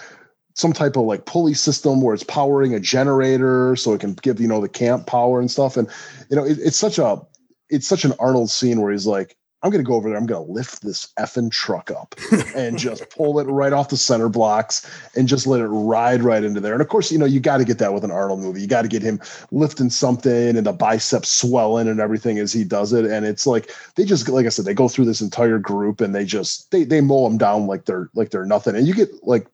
[0.53, 4.39] some type of like pulley system where it's powering a generator so it can give
[4.39, 5.77] you know the camp power and stuff.
[5.77, 5.87] And
[6.29, 7.21] you know it, it's such a
[7.69, 10.41] it's such an arnold scene where he's like i'm gonna go over there i'm gonna
[10.41, 12.15] lift this effing truck up
[12.55, 14.85] and just pull it right off the center blocks
[15.15, 16.73] and just let it ride right into there.
[16.73, 18.61] And of course you know you got to get that with an arnold movie.
[18.61, 19.19] You got to get him
[19.51, 23.05] lifting something and the biceps swelling and everything as he does it.
[23.05, 26.13] And it's like they just like i said they go through this entire group and
[26.13, 28.75] they just they they mow them down like they're like they're nothing.
[28.75, 29.47] And you get like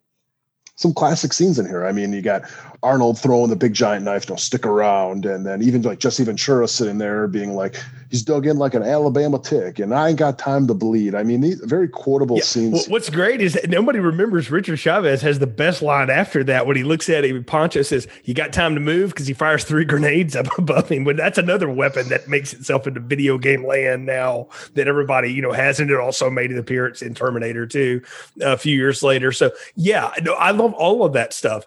[0.78, 1.86] some classic scenes in here.
[1.86, 2.44] I mean, you got
[2.84, 5.26] Arnold throwing the big giant knife, don't stick around.
[5.26, 7.76] And then even like Jesse Ventura sitting there being like,
[8.10, 11.16] he's dug in like an Alabama tick, and I ain't got time to bleed.
[11.16, 12.44] I mean, these very quotable yeah.
[12.44, 12.74] scenes.
[12.74, 16.68] Well, what's great is that nobody remembers Richard Chaves has the best line after that
[16.68, 17.44] when he looks at him.
[17.44, 21.04] Pancho says, "You got time to move?" Because he fires three grenades up above him.
[21.04, 25.42] But that's another weapon that makes itself into video game land now that everybody you
[25.42, 28.02] know has, and it also made an appearance in Terminator 2
[28.42, 29.32] a few years later.
[29.32, 31.66] So yeah, no, I love all of that stuff.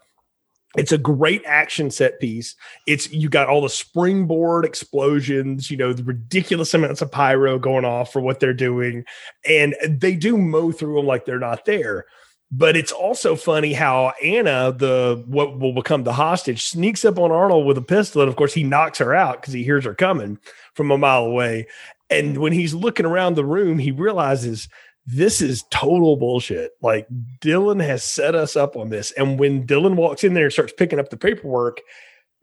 [0.76, 2.54] It's a great action set piece.
[2.86, 7.84] It's you got all the springboard explosions, you know, the ridiculous amounts of pyro going
[7.84, 9.04] off for what they're doing,
[9.44, 12.06] and they do mow through them like they're not there.
[12.52, 17.32] But it's also funny how Anna, the what will become the hostage, sneaks up on
[17.32, 19.94] Arnold with a pistol, and of course he knocks her out because he hears her
[19.94, 20.38] coming
[20.74, 21.66] from a mile away.
[22.10, 24.68] And when he's looking around the room, he realizes
[25.06, 26.72] this is total bullshit.
[26.82, 27.06] Like
[27.40, 29.12] Dillon has set us up on this.
[29.12, 31.80] And when Dillon walks in there and starts picking up the paperwork,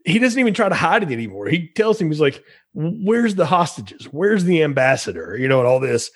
[0.04, 1.48] he doesn't even try to hide it anymore.
[1.48, 2.42] He tells him, he's like,
[2.74, 4.04] Where's the hostages?
[4.06, 5.36] Where's the ambassador?
[5.36, 6.10] You know, and all this.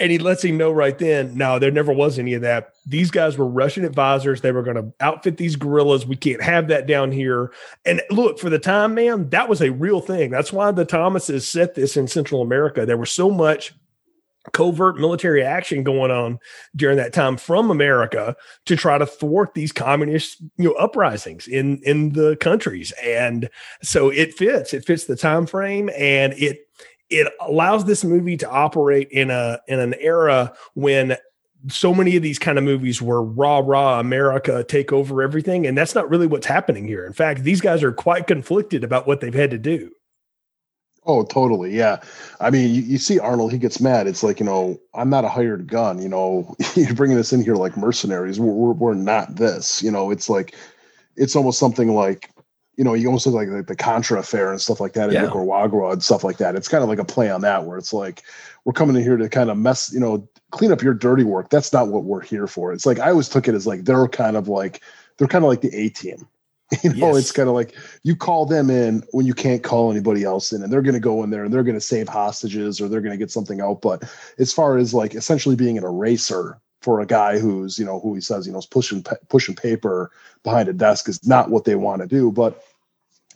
[0.00, 2.72] And he lets him know right then, no, there never was any of that.
[2.84, 4.40] These guys were Russian advisors.
[4.40, 6.04] They were going to outfit these guerrillas.
[6.04, 7.52] We can't have that down here.
[7.84, 10.30] And look, for the time, man, that was a real thing.
[10.30, 12.84] That's why the Thomases set this in Central America.
[12.84, 13.72] There was so much
[14.52, 16.38] covert military action going on
[16.76, 21.78] during that time from America to try to thwart these communist you know uprisings in
[21.84, 22.92] in the countries.
[23.02, 23.48] And
[23.82, 26.68] so it fits it fits the time frame and it
[27.10, 31.16] it allows this movie to operate in a in an era when
[31.68, 35.78] so many of these kind of movies were raw raw america take over everything and
[35.78, 37.06] that's not really what's happening here.
[37.06, 39.90] In fact these guys are quite conflicted about what they've had to do
[41.06, 41.76] Oh, totally.
[41.76, 42.00] Yeah.
[42.40, 44.06] I mean, you, you, see Arnold, he gets mad.
[44.06, 46.00] It's like, you know, I'm not a hired gun.
[46.00, 48.40] You know, you're bringing us in here like mercenaries.
[48.40, 49.82] We're, we're, we're, not this.
[49.82, 50.54] You know, it's like,
[51.16, 52.30] it's almost something like,
[52.76, 55.14] you know, you almost look like, like the Contra affair and stuff like that in
[55.14, 55.22] yeah.
[55.22, 56.56] Nicaragua and stuff like that.
[56.56, 58.22] It's kind of like a play on that where it's like,
[58.64, 61.50] we're coming in here to kind of mess, you know, clean up your dirty work.
[61.50, 62.72] That's not what we're here for.
[62.72, 64.80] It's like, I always took it as like, they're kind of like,
[65.18, 66.26] they're kind of like the A team
[66.82, 67.18] You know, yes.
[67.18, 70.62] it's kind of like you call them in when you can't call anybody else in,
[70.62, 73.00] and they're going to go in there and they're going to save hostages or they're
[73.00, 73.82] going to get something out.
[73.82, 74.02] But
[74.38, 78.14] as far as like essentially being an eraser for a guy who's you know who
[78.14, 80.10] he says you know is pushing pushing paper
[80.42, 82.32] behind a desk is not what they want to do.
[82.32, 82.62] But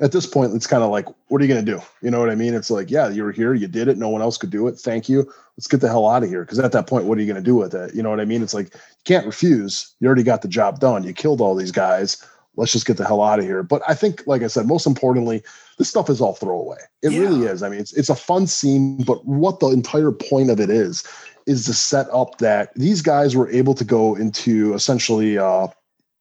[0.01, 1.83] at this point, it's kind of like, what are you going to do?
[2.03, 2.55] You know what I mean?
[2.55, 4.79] It's like, yeah, you were here, you did it, no one else could do it.
[4.79, 5.31] Thank you.
[5.57, 6.43] Let's get the hell out of here.
[6.43, 7.95] Because at that point, what are you going to do with it?
[7.95, 8.43] You know what I mean?
[8.43, 9.95] It's like you can't refuse.
[9.99, 11.03] You already got the job done.
[11.03, 12.25] You killed all these guys
[12.59, 13.63] let's just get the hell out of here.
[13.63, 15.43] But I think, like I said, most importantly,
[15.79, 16.79] this stuff is all throwaway.
[17.03, 17.21] It yeah.
[17.21, 17.63] really is.
[17.63, 21.05] I mean, it's it's a fun scene, but what the entire point of it is
[21.47, 25.69] is to set up that these guys were able to go into essentially, uh,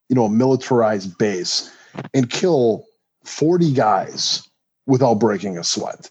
[0.08, 1.70] you know, a militarized base
[2.14, 2.86] and kill
[3.26, 4.48] forty guys
[4.86, 6.10] without breaking a sweat.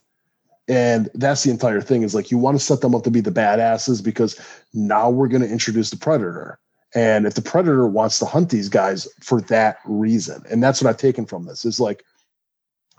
[0.68, 3.20] And that's the entire thing is like you want to set them up to be
[3.20, 4.38] the badasses because
[4.74, 6.58] now we're going to introduce the predator
[6.94, 10.88] and if the predator wants to hunt these guys for that reason, and that's what
[10.88, 12.04] I've taken from this is like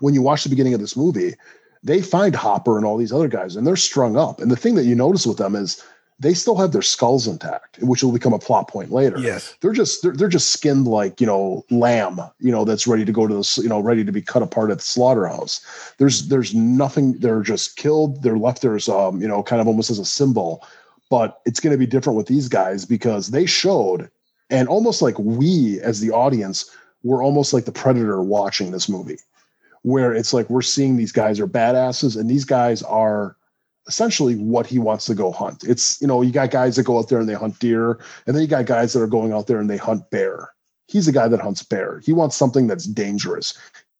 [0.00, 1.34] when you watch the beginning of this movie,
[1.82, 4.40] they find Hopper and all these other guys, and they're strung up.
[4.40, 5.82] And the thing that you notice with them is
[6.20, 9.18] they still have their skulls intact, which will become a plot point later.
[9.18, 13.04] Yes, they're just they're, they're just skinned like you know lamb, you know that's ready
[13.04, 15.60] to go to the you know ready to be cut apart at the slaughterhouse.
[15.98, 17.14] There's there's nothing.
[17.18, 18.22] They're just killed.
[18.22, 20.66] They're left there as um you know kind of almost as a symbol
[21.10, 24.10] but it's going to be different with these guys because they showed
[24.50, 26.70] and almost like we as the audience
[27.02, 29.18] were almost like the predator watching this movie
[29.82, 33.36] where it's like we're seeing these guys are badasses and these guys are
[33.86, 35.64] essentially what he wants to go hunt.
[35.64, 38.34] It's you know you got guys that go out there and they hunt deer and
[38.34, 40.50] then you got guys that are going out there and they hunt bear.
[40.86, 42.00] He's a guy that hunts bear.
[42.00, 43.58] He wants something that's dangerous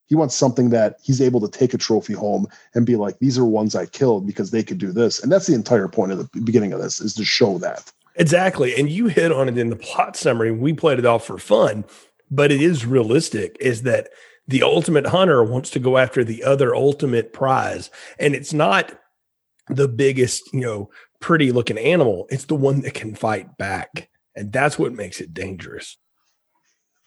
[0.09, 3.38] he wants something that he's able to take a trophy home and be like, these
[3.38, 5.23] are ones I killed because they could do this.
[5.23, 7.92] And that's the entire point of the beginning of this is to show that.
[8.16, 8.75] Exactly.
[8.75, 10.51] And you hit on it in the plot summary.
[10.51, 11.85] We played it off for fun,
[12.31, 14.09] but it is realistic is that
[14.49, 17.90] the ultimate hunter wants to go after the other ultimate prize.
[18.18, 18.99] And it's not
[19.68, 20.90] the biggest, you know,
[21.21, 22.27] pretty looking animal.
[22.31, 24.09] It's the one that can fight back.
[24.35, 25.99] And that's what makes it dangerous.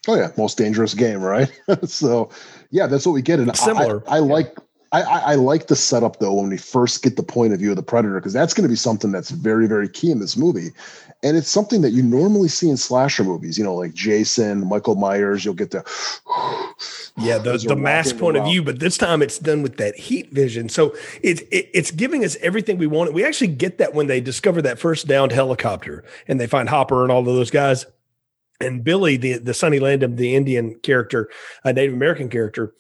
[0.08, 1.52] Oh yeah, most dangerous game, right?
[1.86, 2.30] so
[2.72, 3.40] yeah, that's what we get.
[3.40, 4.04] And Similar.
[4.08, 4.58] I, I like
[4.94, 7.78] I, I, like the setup though when we first get the point of view of
[7.78, 10.72] the predator because that's going to be something that's very very key in this movie,
[11.24, 13.58] and it's something that you normally see in slasher movies.
[13.58, 15.46] You know, like Jason, Michael Myers.
[15.46, 15.86] You'll get the
[17.18, 18.48] yeah the the mask point around.
[18.48, 20.68] of view, but this time it's done with that heat vision.
[20.68, 23.14] So it's it, it's giving us everything we want.
[23.14, 27.04] We actually get that when they discover that first downed helicopter and they find Hopper
[27.04, 27.86] and all of those guys
[28.62, 31.30] and Billy, the the Sonny Landham, the Indian character,
[31.64, 32.74] a Native American character,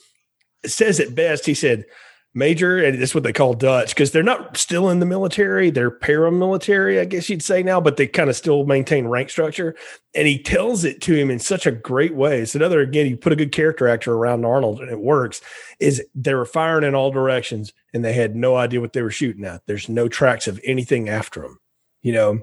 [0.65, 1.45] says it best.
[1.45, 1.85] He said,
[2.33, 5.69] major, and that's what they call Dutch because they're not still in the military.
[5.69, 9.75] They're paramilitary, I guess you'd say now, but they kind of still maintain rank structure.
[10.15, 12.41] And he tells it to him in such a great way.
[12.41, 15.41] It's another, again, you put a good character actor around Arnold and it works.
[15.79, 19.11] Is they were firing in all directions and they had no idea what they were
[19.11, 19.65] shooting at.
[19.65, 21.59] There's no tracks of anything after them,
[22.01, 22.41] you know,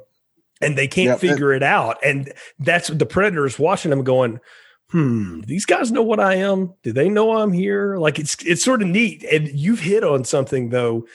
[0.61, 1.99] and they can't yeah, figure it out.
[2.05, 4.41] And that's the predators watching them going,
[4.91, 6.75] hmm, these guys know what I am.
[6.83, 7.97] Do they know I'm here?
[7.99, 9.25] Like it's it's sort of neat.
[9.25, 11.07] And you've hit on something though.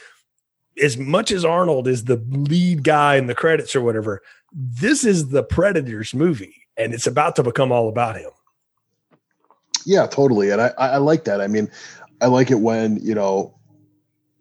[0.81, 5.29] As much as Arnold is the lead guy in the credits or whatever, this is
[5.29, 8.31] the Predators movie, and it's about to become all about him.
[9.85, 10.49] Yeah, totally.
[10.49, 11.41] And I, I like that.
[11.41, 11.69] I mean,
[12.21, 13.53] I like it when, you know,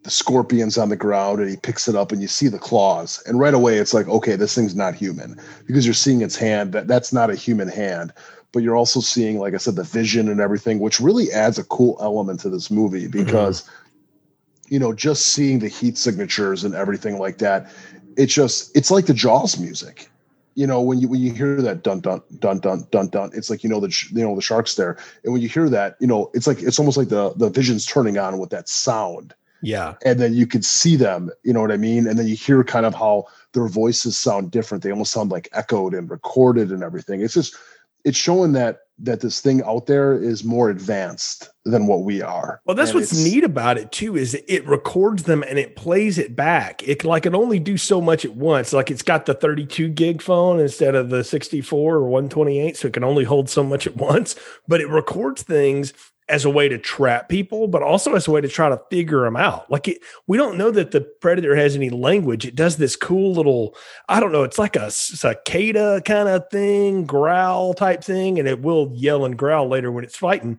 [0.03, 3.23] the scorpion's on the ground and he picks it up and you see the claws.
[3.27, 6.73] And right away it's like, okay, this thing's not human because you're seeing its hand.
[6.73, 8.13] That that's not a human hand
[8.53, 11.65] but you're also seeing, like I said, the vision and everything, which really adds a
[11.65, 13.25] cool element to this movie mm-hmm.
[13.25, 14.75] because, mm-hmm.
[14.75, 17.71] you know, just seeing the heat signatures and everything like that,
[18.17, 20.11] it's just it's like the Jaws music.
[20.55, 23.49] You know, when you when you hear that dun dun dun dun dun dun, it's
[23.49, 26.07] like you know the you know the sharks there, and when you hear that, you
[26.07, 29.35] know, it's like it's almost like the the vision's turning on with that sound.
[29.63, 31.31] Yeah, and then you can see them.
[31.45, 32.07] You know what I mean?
[32.07, 34.83] And then you hear kind of how their voices sound different.
[34.83, 37.21] They almost sound like echoed and recorded and everything.
[37.21, 37.57] It's just
[38.05, 42.61] it's showing that that this thing out there is more advanced than what we are.
[42.65, 46.19] Well, that's and what's neat about it too is it records them and it plays
[46.19, 46.87] it back.
[46.87, 48.73] It like it only do so much at once.
[48.73, 52.95] Like it's got the 32 gig phone instead of the 64 or 128, so it
[52.95, 54.37] can only hold so much at once.
[54.69, 55.93] But it records things
[56.33, 59.21] as a way to trap people, but also as a way to try to figure
[59.21, 59.71] them out.
[59.71, 62.47] Like it, we don't know that the predator has any language.
[62.47, 63.77] It does this cool little,
[64.09, 68.63] I don't know, it's like a cicada kind of thing, growl type thing, and it
[68.63, 70.59] will yell and growl later when it's fighting.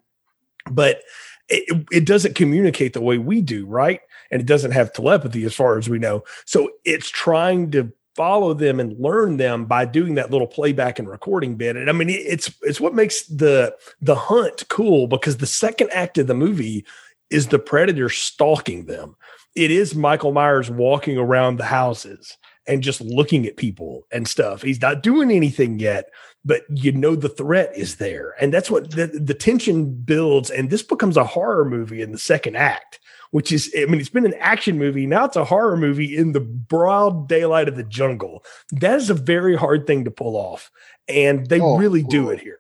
[0.70, 1.02] But
[1.50, 4.00] it, it doesn't communicate the way we do, right?
[4.30, 6.24] And it doesn't have telepathy as far as we know.
[6.46, 11.10] So it's trying to follow them and learn them by doing that little playback and
[11.10, 11.76] recording bit.
[11.76, 16.18] And I mean, it's it's what makes the the hunt cool because the second act
[16.18, 16.86] of the movie
[17.30, 19.16] is the predator stalking them.
[19.56, 24.62] It is Michael Myers walking around the houses and just looking at people and stuff.
[24.62, 26.06] He's not doing anything yet,
[26.46, 28.36] but you know the threat is there.
[28.40, 30.50] And that's what the, the tension builds.
[30.50, 33.00] And this becomes a horror movie in the second act
[33.34, 35.08] which is, I mean, it's been an action movie.
[35.08, 38.44] Now it's a horror movie in the broad daylight of the jungle.
[38.72, 40.70] That is a very hard thing to pull off.
[41.08, 42.60] And they oh, really do it here.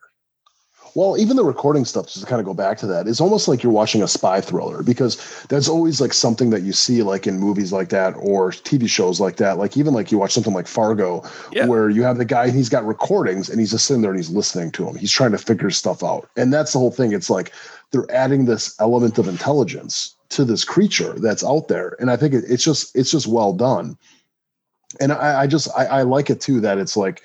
[0.96, 3.48] Well, even the recording stuff, just to kind of go back to that, is almost
[3.48, 7.28] like you're watching a spy thriller because that's always like something that you see like
[7.28, 9.60] in movies like that or TV shows like that.
[9.60, 11.68] Like even like you watch something like Fargo, yeah.
[11.68, 14.20] where you have the guy and he's got recordings and he's just sitting there and
[14.20, 14.96] he's listening to him.
[14.96, 16.28] He's trying to figure stuff out.
[16.36, 17.14] And that's the whole thing.
[17.14, 17.54] It's like
[17.92, 21.96] they're adding this element of intelligence to this creature that's out there.
[22.00, 23.98] And i think it, it's just it's just well done.
[25.00, 27.22] And i, I just I, I like it too that it's like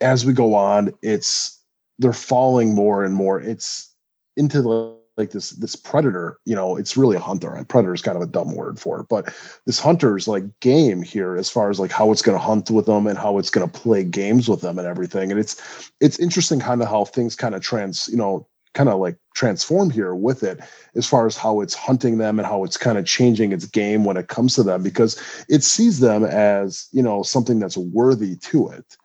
[0.00, 1.60] as we go on it's
[1.98, 3.40] they're falling more and more.
[3.40, 3.94] It's
[4.36, 8.02] into the like this this predator you know it's really a hunter and predator is
[8.02, 9.32] kind of a dumb word for it but
[9.64, 12.86] this hunter's like game here as far as like how it's going to hunt with
[12.86, 15.30] them and how it's going to play games with them and everything.
[15.30, 18.98] And it's it's interesting kind of how things kind of trans you know kind of
[18.98, 20.60] like transform here with it
[20.94, 24.04] as far as how it's hunting them and how it's kind of changing its game
[24.04, 28.36] when it comes to them because it sees them as you know something that's worthy
[28.36, 28.96] to it.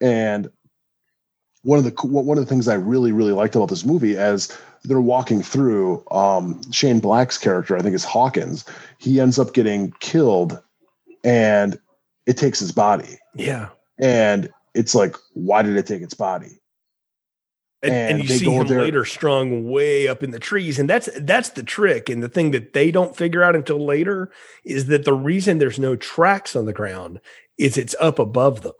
[0.00, 0.50] And
[1.62, 4.56] one of the one of the things i really really liked about this movie as
[4.82, 8.64] they're walking through um, shane black's character i think is hawkins
[8.98, 10.60] he ends up getting killed
[11.24, 11.78] and
[12.26, 13.18] it takes his body.
[13.34, 13.68] Yeah.
[13.98, 16.60] And it's like why did it take its body
[17.82, 18.80] and, and, and you see him there.
[18.80, 20.78] later strung way up in the trees.
[20.78, 22.08] And that's that's the trick.
[22.08, 24.30] And the thing that they don't figure out until later
[24.64, 27.20] is that the reason there's no tracks on the ground
[27.58, 28.72] is it's up above them.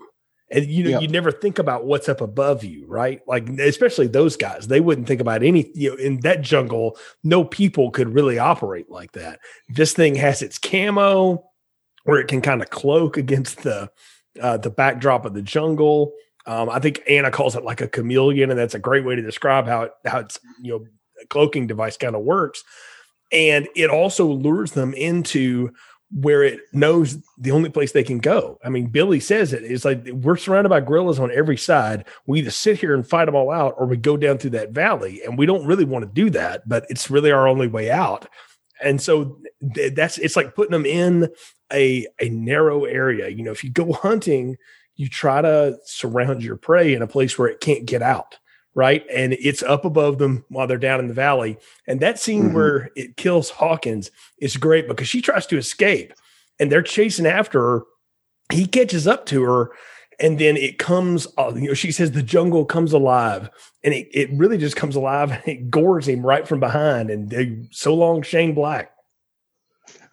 [0.50, 1.02] And you know yep.
[1.02, 3.20] you never think about what's up above you right?
[3.26, 7.42] Like especially those guys they wouldn't think about any you know in that jungle no
[7.42, 9.40] people could really operate like that.
[9.68, 11.42] This thing has its camo
[12.04, 13.90] where it can kind of cloak against the
[14.40, 16.12] uh, the backdrop of the jungle
[16.46, 19.22] um, I think Anna calls it like a chameleon, and that's a great way to
[19.22, 20.86] describe how it, how it's you know
[21.28, 22.64] cloaking device kind of works.
[23.30, 25.72] And it also lures them into
[26.14, 28.58] where it knows the only place they can go.
[28.62, 29.62] I mean, Billy says it.
[29.62, 32.04] It's like we're surrounded by guerrillas on every side.
[32.26, 34.72] We either sit here and fight them all out, or we go down through that
[34.72, 37.90] valley, and we don't really want to do that, but it's really our only way
[37.90, 38.28] out.
[38.82, 41.30] And so that's it's like putting them in
[41.72, 43.28] a a narrow area.
[43.28, 44.58] You know, if you go hunting
[45.02, 48.38] you try to surround your prey in a place where it can't get out
[48.74, 49.04] right?
[49.14, 51.58] And it's up above them while they're down in the valley.
[51.86, 52.54] And that scene mm-hmm.
[52.54, 56.14] where it kills Hawkins is great because she tries to escape
[56.58, 57.82] and they're chasing after her.
[58.50, 59.72] He catches up to her
[60.20, 63.50] and then it comes uh, you know she says the jungle comes alive
[63.82, 67.30] and it, it really just comes alive and it gores him right from behind and
[67.30, 68.91] they, so long shane black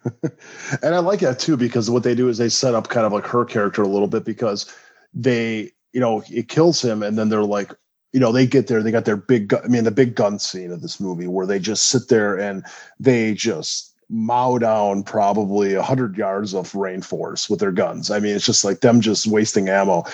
[0.82, 3.12] and i like that too because what they do is they set up kind of
[3.12, 4.72] like her character a little bit because
[5.12, 7.72] they you know it kills him and then they're like
[8.12, 10.38] you know, they get there, they got their big, gun, I mean, the big gun
[10.38, 12.64] scene of this movie where they just sit there and
[12.98, 18.10] they just mow down probably a hundred yards of rainforest with their guns.
[18.10, 20.04] I mean, it's just like them just wasting ammo.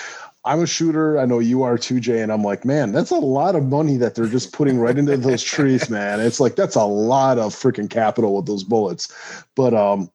[0.47, 1.19] I'm a shooter.
[1.19, 2.21] I know you are too, Jay.
[2.21, 5.17] And I'm like, man, that's a lot of money that they're just putting right into
[5.17, 6.21] those trees, man.
[6.21, 9.13] It's like that's a lot of freaking capital with those bullets.
[9.55, 10.09] But um,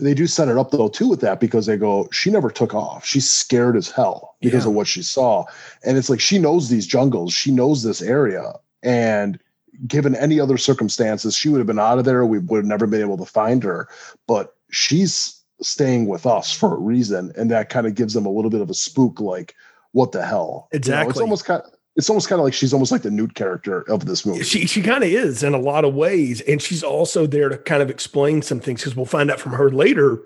[0.00, 2.74] they do set it up though too with that because they go she never took
[2.74, 4.70] off she's scared as hell because yeah.
[4.70, 5.44] of what she saw
[5.84, 9.38] and it's like she knows these jungles she knows this area and
[9.86, 12.86] given any other circumstances she would have been out of there we would have never
[12.86, 13.88] been able to find her
[14.26, 18.30] but she's staying with us for a reason and that kind of gives them a
[18.30, 19.54] little bit of a spook like
[19.92, 22.54] what the hell exactly you know, it's almost kind of, it's almost kind of like
[22.54, 24.42] she's almost like the Newt character of this movie.
[24.42, 27.58] She she kind of is in a lot of ways, and she's also there to
[27.58, 30.22] kind of explain some things because we'll find out from her later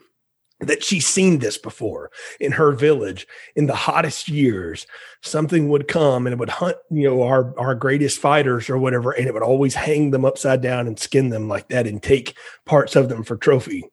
[0.60, 2.10] that she's seen this before
[2.40, 4.86] in her village in the hottest years.
[5.22, 9.12] Something would come and it would hunt, you know, our our greatest fighters or whatever,
[9.12, 12.34] and it would always hang them upside down and skin them like that and take
[12.64, 13.84] parts of them for trophy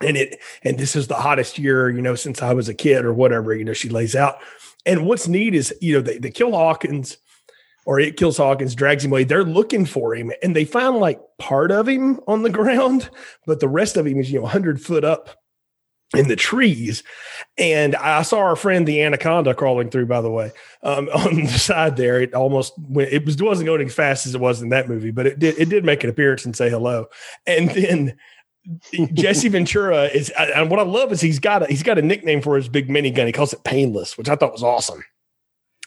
[0.00, 3.04] and it and this is the hottest year you know since i was a kid
[3.04, 4.38] or whatever you know she lays out
[4.88, 7.18] and what's neat is, you know, they, they kill Hawkins
[7.84, 9.24] or it kills Hawkins, drags him away.
[9.24, 13.10] They're looking for him and they found like part of him on the ground,
[13.46, 15.30] but the rest of him is, you know, 100 foot up
[16.16, 17.02] in the trees.
[17.58, 21.58] And I saw our friend the anaconda crawling through, by the way, um, on the
[21.58, 22.22] side there.
[22.22, 25.10] It almost went, it was wasn't going as fast as it was in that movie,
[25.10, 27.08] but it did it did make an appearance and say hello.
[27.46, 28.16] And then
[29.14, 32.42] Jesse Ventura is, and what I love is he's got a he's got a nickname
[32.42, 33.26] for his big minigun.
[33.26, 35.02] He calls it Painless, which I thought was awesome.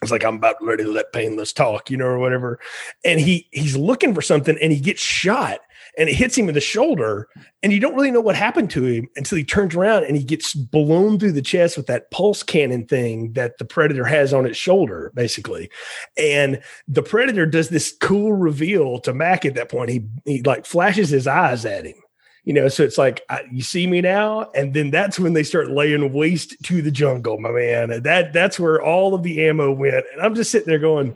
[0.01, 2.59] It's like I'm about ready to let Painless talk, you know, or whatever.
[3.05, 5.59] And he he's looking for something, and he gets shot,
[5.95, 7.27] and it hits him in the shoulder,
[7.61, 10.23] and you don't really know what happened to him until he turns around and he
[10.23, 14.47] gets blown through the chest with that pulse cannon thing that the predator has on
[14.47, 15.69] its shoulder, basically.
[16.17, 19.91] And the predator does this cool reveal to Mac at that point.
[19.91, 22.01] He he like flashes his eyes at him
[22.43, 23.21] you know so it's like
[23.51, 24.49] you see me now?
[24.55, 28.01] And then that's when they start laying waste to the jungle my man.
[28.01, 30.05] That that's where all of the ammo went.
[30.13, 31.15] And i'm just sitting there going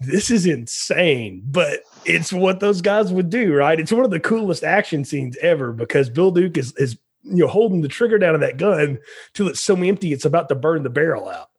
[0.00, 1.42] this is insane.
[1.46, 3.78] But it's what those guys would do right?
[3.78, 7.48] It's one of the coolest action scenes ever because bill duke is is you know
[7.48, 8.98] holding the trigger down of that gun
[9.34, 11.50] till it's so empty it's about to burn the barrel out.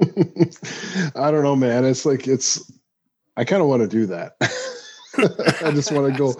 [1.14, 1.84] I don't know man.
[1.84, 2.72] It's like it's
[3.36, 4.36] i kind of want to do that
[5.18, 6.34] I just want to go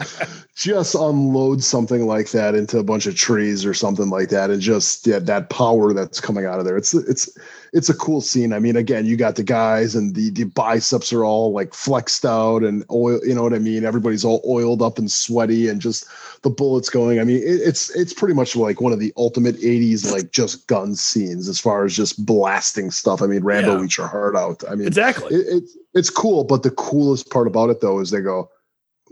[0.54, 4.62] just unload something like that into a bunch of trees or something like that and
[4.62, 6.76] just yeah, that power that's coming out of there.
[6.76, 7.36] It's it's
[7.72, 8.52] it's a cool scene.
[8.52, 12.24] I mean, again, you got the guys and the the biceps are all like flexed
[12.24, 13.84] out and oil, you know what I mean?
[13.84, 16.06] Everybody's all oiled up and sweaty and just
[16.42, 17.18] the bullets going.
[17.18, 20.66] I mean, it, it's it's pretty much like one of the ultimate 80s like just
[20.66, 23.20] gun scenes as far as just blasting stuff.
[23.20, 23.84] I mean, Rambo yeah.
[23.84, 24.62] eats your heart out.
[24.70, 25.34] I mean, exactly.
[25.34, 28.50] It, it's it's cool, but the coolest part about it though is they go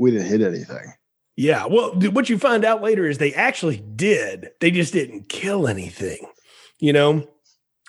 [0.01, 0.95] we didn't hit anything.
[1.37, 1.67] Yeah.
[1.67, 4.51] Well, what you find out later is they actually did.
[4.61, 6.27] They just didn't kill anything,
[6.79, 7.29] you know?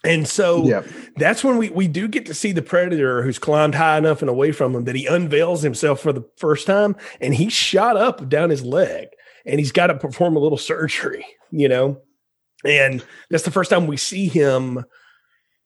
[0.03, 0.84] And so yeah.
[1.16, 4.30] that's when we, we do get to see the predator who's climbed high enough and
[4.30, 8.28] away from him that he unveils himself for the first time and he's shot up
[8.28, 9.07] down his leg
[9.45, 12.01] and he's got to perform a little surgery, you know?
[12.66, 14.84] And that's the first time we see him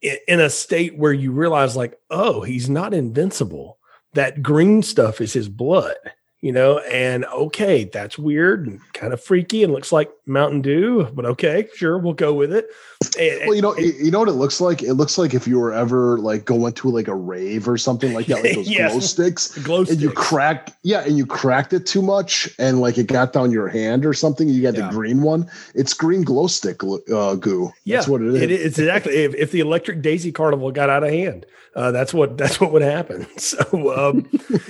[0.01, 3.79] in, in a state where you realize, like, oh, he's not invincible.
[4.13, 5.95] That green stuff is his blood
[6.41, 11.25] you know, and okay, that's weird kind of freaky and looks like Mountain Dew, but
[11.25, 12.67] okay, sure, we'll go with it.
[13.19, 14.81] And, well, you know, and, you know what it looks like?
[14.81, 18.13] It looks like if you were ever like going to like a rave or something
[18.13, 20.01] like that, like those yes, glow sticks, glow and sticks.
[20.01, 23.67] you crack, yeah, and you cracked it too much, and like it got down your
[23.67, 24.47] hand or something.
[24.47, 24.87] You got yeah.
[24.87, 25.49] the green one.
[25.75, 27.71] It's green glow stick uh, goo.
[27.83, 28.41] Yeah, that's what it is.
[28.41, 32.13] It, it's exactly if, if the Electric Daisy Carnival got out of hand, uh, that's
[32.13, 33.27] what that's what would happen.
[33.37, 34.27] So, um,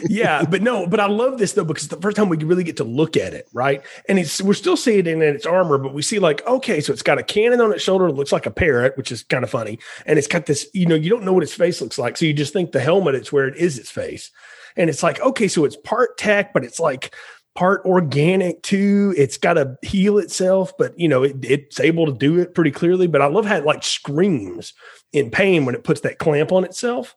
[0.09, 2.77] yeah, but no, but I love this though because the first time we really get
[2.77, 3.81] to look at it, right?
[4.09, 6.91] And it's we're still seeing it in its armor, but we see like okay, so
[6.93, 9.49] it's got a cannon on its shoulder, looks like a parrot, which is kind of
[9.49, 12.17] funny, and it's got this, you know, you don't know what its face looks like,
[12.17, 14.31] so you just think the helmet it's where it is its face,
[14.75, 17.15] and it's like okay, so it's part tech, but it's like
[17.55, 19.13] part organic too.
[19.17, 22.71] It's got to heal itself, but you know, it, it's able to do it pretty
[22.71, 23.07] clearly.
[23.07, 24.73] But I love how it like screams
[25.13, 27.15] in pain when it puts that clamp on itself.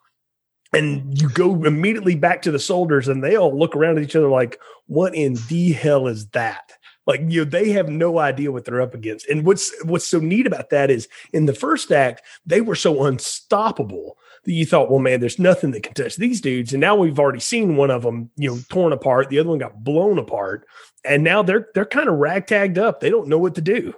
[0.73, 4.15] and you go immediately back to the soldiers and they all look around at each
[4.17, 6.73] other like what in the hell is that
[7.09, 10.21] like you know they have no idea what they're up against and what's what's so
[10.21, 14.91] neat about that is in the first act they were so unstoppable that you thought
[14.91, 17.91] well man there's nothing that can touch these dudes and now we've already seen one
[17.91, 20.65] of them you know torn apart the other one got blown apart
[21.05, 23.93] and now they're they're kind of ragtagged up they don't know what to do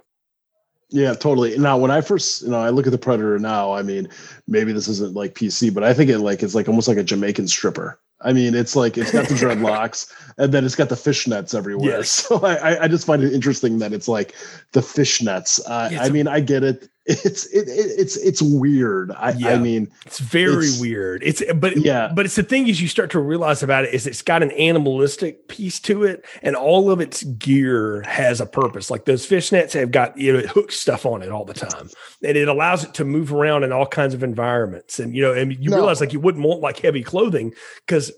[0.93, 1.57] yeah, totally.
[1.57, 3.71] Now, when I first, you know, I look at the Predator now.
[3.71, 4.09] I mean,
[4.45, 7.03] maybe this isn't like PC, but I think it like it's like almost like a
[7.03, 7.97] Jamaican stripper.
[8.23, 11.97] I mean, it's like it's got the dreadlocks and then it's got the fishnets everywhere.
[11.97, 12.27] Yes.
[12.31, 14.35] So I, I just find it interesting that it's like
[14.71, 15.59] the fishnets.
[15.65, 19.11] Uh, I mean, I get it it's it, it's it's weird.
[19.11, 19.49] I, yeah.
[19.49, 21.23] I mean, it's very it's, weird.
[21.23, 24.05] It's but yeah, but it's the thing is you start to realize about it is
[24.05, 28.91] it's got an animalistic piece to it, and all of its gear has a purpose.
[28.91, 31.89] Like those fishnets have got you know it hooks stuff on it all the time,
[32.23, 34.99] and it allows it to move around in all kinds of environments.
[34.99, 35.77] And you know, and you no.
[35.77, 37.53] realize like you wouldn't want like heavy clothing
[37.87, 38.11] because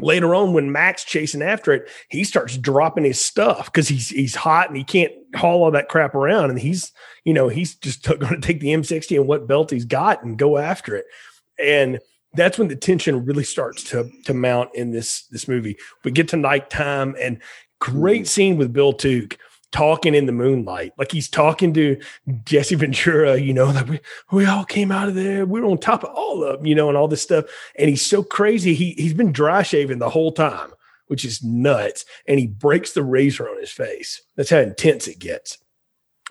[0.00, 4.34] later on when Mac's chasing after it, he starts dropping his stuff because he's he's
[4.34, 6.50] hot and he can't haul all that crap around.
[6.50, 6.92] And he's,
[7.24, 10.38] you know, he's just going to take the M60 and what belt he's got and
[10.38, 11.06] go after it.
[11.58, 11.98] And
[12.34, 15.76] that's when the tension really starts to to mount in this this movie.
[16.04, 17.42] We get to nighttime and
[17.80, 19.38] great scene with Bill Duke
[19.72, 20.92] talking in the moonlight.
[20.98, 22.00] Like he's talking to
[22.44, 24.00] Jesse Ventura, you know, like we,
[24.32, 25.46] we all came out of there.
[25.46, 27.44] We are on top of all of them, you know, and all this stuff.
[27.76, 28.74] And he's so crazy.
[28.74, 30.70] He he's been dry shaving the whole time,
[31.06, 32.04] which is nuts.
[32.26, 34.22] And he breaks the razor on his face.
[34.36, 35.58] That's how intense it gets.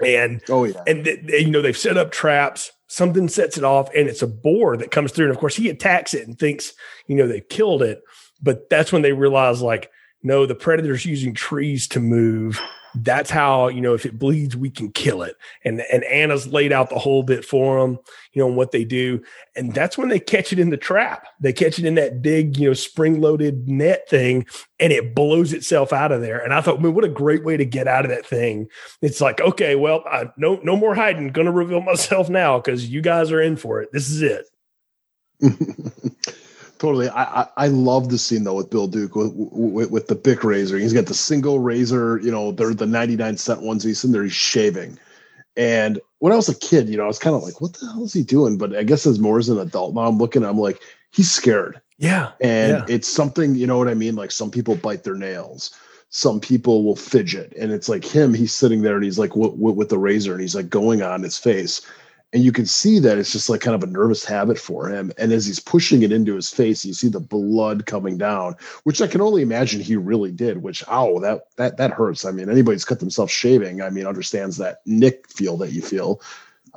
[0.04, 2.72] And oh yeah, and th- you know they've set up traps.
[2.88, 5.26] Something sets it off, and it's a boar that comes through.
[5.26, 6.74] And of course, he attacks it and thinks
[7.08, 8.02] you know they've killed it.
[8.42, 9.92] But that's when they realize like,
[10.24, 12.62] no, the predator's using trees to move
[12.96, 15.36] that's how you know if it bleeds we can kill it.
[15.64, 18.00] And and anna's laid out the whole bit for them
[18.34, 19.22] you know what they do.
[19.56, 21.28] And that's when they catch it in the trap.
[21.40, 24.46] They catch it in that big you know spring loaded net thing
[24.80, 26.40] and it blows itself out of there.
[26.40, 28.68] And i thought man what a great way to get out of that thing.
[29.02, 31.30] It's like okay well I, no no more hiding.
[31.30, 33.90] Gonna reveal myself now because you guys are in for it.
[33.92, 34.46] This is it
[36.80, 37.10] Totally.
[37.10, 40.46] I, I, I love the scene though with Bill Duke with, with, with the Bic
[40.46, 40.78] razor.
[40.78, 43.84] He's got the single razor, you know, they're the 99 cent ones.
[43.84, 44.98] He's in there, he's shaving.
[45.58, 47.86] And when I was a kid, you know, I was kind of like, what the
[47.86, 48.58] hell is he doing?
[48.58, 51.82] But I guess as more as an adult now, I'm looking, I'm like, he's scared.
[51.98, 52.32] Yeah.
[52.40, 52.86] And yeah.
[52.88, 54.16] it's something, you know what I mean?
[54.16, 55.78] Like some people bite their nails.
[56.12, 57.54] Some people will fidget.
[57.60, 60.42] And it's like him, he's sitting there and he's like, with, with the razor and
[60.42, 61.86] he's like going on his face
[62.32, 65.12] and you can see that it's just like kind of a nervous habit for him.
[65.18, 69.02] And as he's pushing it into his face you see the blood coming down which
[69.02, 72.26] i can only imagine he really did which ow that that that hurts.
[72.26, 76.22] I mean anybody's cut themselves shaving i mean understands that nick feel that you feel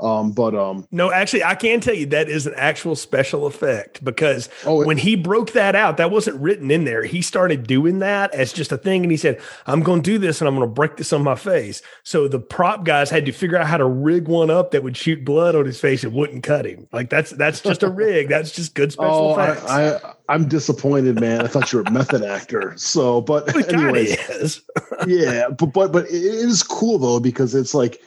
[0.01, 4.05] um, but um, no, actually, I can tell you that is an actual special effect
[4.05, 7.05] because oh, when he broke that out, that wasn't written in there.
[7.05, 10.19] He started doing that as just a thing, and he said, "I'm going to do
[10.19, 13.27] this, and I'm going to break this on my face." So the prop guys had
[13.27, 16.05] to figure out how to rig one up that would shoot blood on his face
[16.05, 16.87] and wouldn't cut him.
[16.93, 18.29] Like that's that's just a rig.
[18.29, 19.71] That's just good special oh, effects.
[19.71, 21.43] I, I am disappointed, man.
[21.43, 22.75] I thought you were a method actor.
[22.77, 24.63] So, but anyways,
[25.07, 28.03] yeah, but but but it is cool though because it's like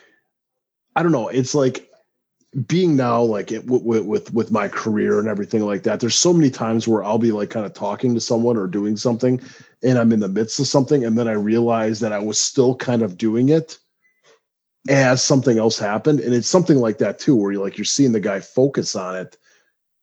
[0.96, 1.28] I don't know.
[1.28, 1.90] It's like
[2.68, 6.00] being now like it, with, with with my career and everything like that.
[6.00, 8.96] There's so many times where I'll be like kind of talking to someone or doing
[8.96, 9.42] something,
[9.84, 12.76] and I'm in the midst of something, and then I realize that I was still
[12.76, 13.78] kind of doing it
[14.88, 18.14] as something else happened, and it's something like that too, where you're like you're seeing
[18.14, 19.38] the guy focus on it,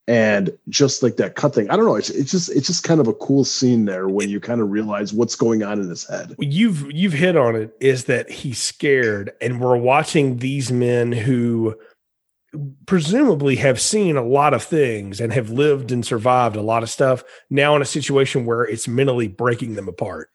[0.08, 1.70] and just like that cut thing.
[1.70, 1.94] I don't know.
[1.94, 4.70] It's, it's just it's just kind of a cool scene there when you kind of
[4.70, 6.34] realize what's going on in his head.
[6.38, 11.76] You've you've hit on it is that he's scared and we're watching these men who
[12.86, 16.90] presumably have seen a lot of things and have lived and survived a lot of
[16.90, 20.30] stuff now in a situation where it's mentally breaking them apart.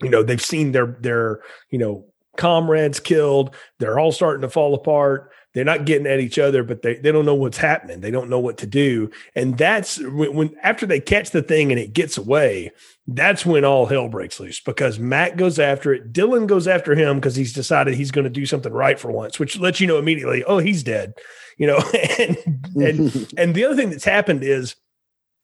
[0.00, 1.40] You know they've seen their their
[1.70, 3.54] you know comrades killed.
[3.80, 7.12] They're all starting to fall apart they're not getting at each other, but they, they
[7.12, 8.00] don't know what's happening.
[8.00, 9.10] They don't know what to do.
[9.34, 12.72] And that's when, when after they catch the thing and it gets away,
[13.06, 16.12] that's when all hell breaks loose because Mac goes after it.
[16.12, 19.38] Dillon goes after him because he's decided he's going to do something right for once,
[19.38, 21.14] which lets you know immediately, oh, he's dead.
[21.58, 21.78] You know,
[22.18, 22.36] and
[22.76, 24.76] and and the other thing that's happened is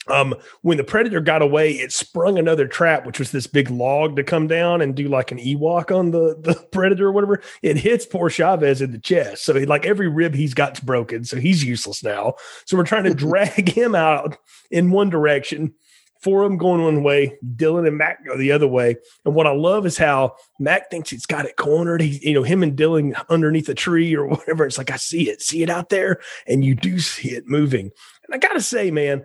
[0.09, 4.17] um, when the predator got away, it sprung another trap, which was this big log
[4.17, 7.41] to come down and do like an Ewok on the, the predator or whatever.
[7.63, 9.45] It hits poor Chaves in the chest.
[9.45, 11.25] So he, like every rib he's got's broken.
[11.25, 12.35] So he's useless now.
[12.65, 14.37] So we're trying to drag him out
[14.71, 15.75] in one direction.
[16.21, 18.97] Four of them going one way, Dillon and Mac go the other way.
[19.25, 22.01] And what I love is how Mac thinks he's got it cornered.
[22.01, 24.67] He, you know, him and Dillon underneath a tree or whatever.
[24.67, 26.19] It's like, I see it, see it out there.
[26.47, 27.93] And you do see it moving.
[28.25, 29.25] And I got to say, man,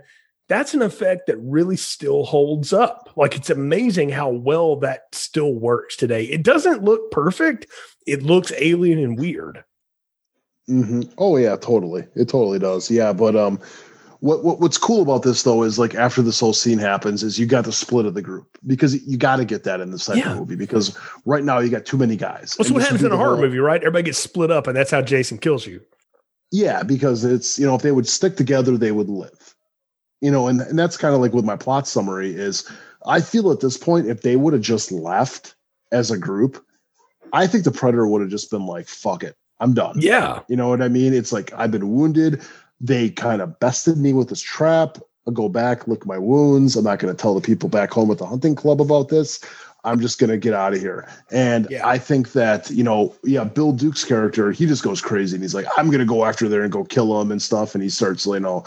[0.49, 3.11] that's an effect that really still holds up.
[3.15, 6.25] Like it's amazing how well that still works today.
[6.25, 7.67] It doesn't look perfect,
[8.05, 9.63] it looks alien and weird.
[10.69, 11.01] Mm-hmm.
[11.17, 12.05] Oh yeah, totally.
[12.15, 12.89] It totally does.
[12.89, 13.59] Yeah, but um,
[14.23, 17.37] what, what what's cool about this though is like after this whole scene happens, is
[17.37, 19.99] you got the split of the group because you got to get that in the
[19.99, 20.35] second yeah.
[20.35, 22.55] movie because right now you got too many guys.
[22.57, 23.81] That's what happens in a horror movie, right?
[23.81, 25.81] Everybody gets split up, and that's how Jason kills you.
[26.53, 29.52] Yeah, because it's you know if they would stick together, they would live.
[30.23, 32.71] You know, and, and that's kind of like with my plot summary is
[33.05, 35.53] I feel at this point if they would have just left
[35.91, 36.65] as a group,
[37.33, 40.55] I think the predator would have just been like, "Fuck it, I'm done." Yeah, you
[40.55, 41.13] know what I mean?
[41.13, 42.41] It's like I've been wounded.
[42.79, 44.97] They kind of bested me with this trap.
[45.27, 46.77] I'll go back, look at my wounds.
[46.77, 49.41] I'm not going to tell the people back home at the hunting club about this.
[49.85, 51.09] I'm just going to get out of here.
[51.31, 51.85] And yeah.
[51.85, 55.53] I think that, you know, yeah, Bill Duke's character, he just goes crazy and he's
[55.53, 57.75] like, I'm going to go after there and go kill him and stuff.
[57.75, 58.63] And he starts, you know,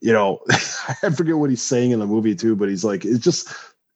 [0.00, 3.24] you know, I forget what he's saying in the movie too, but he's like, it's
[3.24, 3.48] just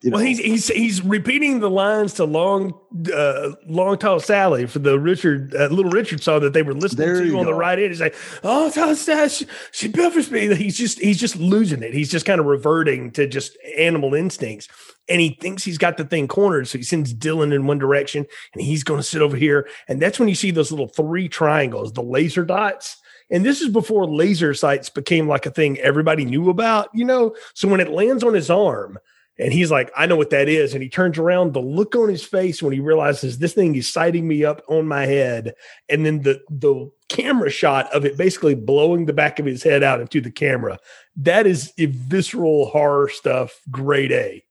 [0.02, 2.74] you know, well, he's he's he's repeating the lines to Long
[3.14, 7.06] uh, Long Tall Sally for the Richard uh, Little Richard song that they were listening
[7.06, 7.52] to on go.
[7.52, 7.90] the right end.
[7.90, 11.94] He's like, "Oh, Tall Sally, she, she buffers me." He's just he's just losing it.
[11.94, 14.66] He's just kind of reverting to just animal instincts,
[15.08, 16.66] and he thinks he's got the thing cornered.
[16.66, 19.68] So he sends Dillon in one direction, and he's going to sit over here.
[19.86, 22.96] And that's when you see those little three triangles, the laser dots.
[23.32, 27.34] And this is before laser sights became like a thing everybody knew about, you know.
[27.54, 28.98] So when it lands on his arm
[29.38, 30.74] and he's like, I know what that is.
[30.74, 33.90] And he turns around, the look on his face when he realizes this thing is
[33.90, 35.54] sighting me up on my head.
[35.88, 39.82] And then the the camera shot of it basically blowing the back of his head
[39.82, 40.78] out into the camera.
[41.16, 44.44] That is visceral horror stuff, grade A.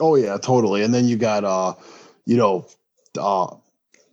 [0.00, 0.82] Oh yeah, totally.
[0.82, 1.74] And then you got uh,
[2.24, 2.66] you know,
[3.16, 3.54] uh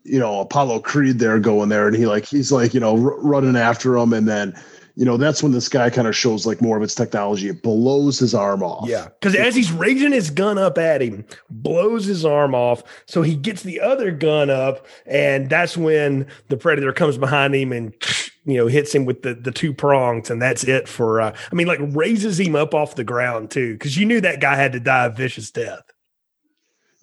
[0.03, 3.19] you know, Apollo Creed there going there and he like he's like, you know, r-
[3.19, 4.53] running after him and then
[4.95, 7.49] you know, that's when this guy kind of shows like more of its technology.
[7.49, 8.87] It blows his arm off.
[8.87, 9.07] Yeah.
[9.19, 12.83] Because as he's raising his gun up at him, blows his arm off.
[13.07, 14.85] So he gets the other gun up.
[15.07, 17.93] And that's when the predator comes behind him and,
[18.45, 20.29] you know, hits him with the, the two prongs.
[20.29, 23.77] And that's it for, uh, I mean, like raises him up off the ground too.
[23.79, 25.92] Cause you knew that guy had to die a vicious death.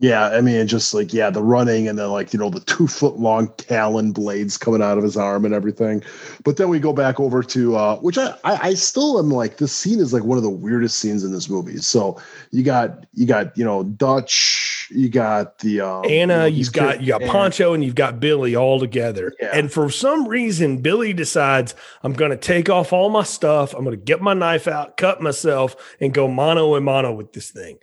[0.00, 2.86] Yeah, I mean, just like yeah, the running and then like you know the two
[2.86, 6.02] foot long talon blades coming out of his arm and everything.
[6.42, 9.58] But then we go back over to uh, which I, I I still am like
[9.58, 11.76] this scene is like one of the weirdest scenes in this movie.
[11.76, 12.18] So
[12.50, 17.00] you got you got you know Dutch, you got the um, Anna, you have got
[17.02, 19.34] you got Pancho, and you've got Billy all together.
[19.38, 19.50] Yeah.
[19.52, 23.74] And for some reason, Billy decides I'm going to take off all my stuff.
[23.74, 27.34] I'm going to get my knife out, cut myself, and go mano a mano with
[27.34, 27.76] this thing.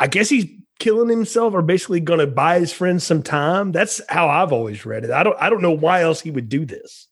[0.00, 0.46] I guess he's
[0.78, 3.72] killing himself or basically going to buy his friends some time.
[3.72, 5.10] That's how I've always read it.
[5.10, 7.06] I don't I don't know why else he would do this.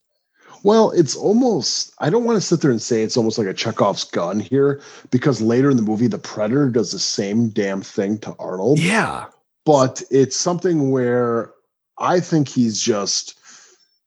[0.62, 3.54] Well, it's almost I don't want to sit there and say it's almost like a
[3.54, 8.18] Chekhov's gun here because later in the movie the predator does the same damn thing
[8.18, 8.78] to Arnold.
[8.78, 9.26] Yeah.
[9.64, 11.52] But it's something where
[11.98, 13.36] I think he's just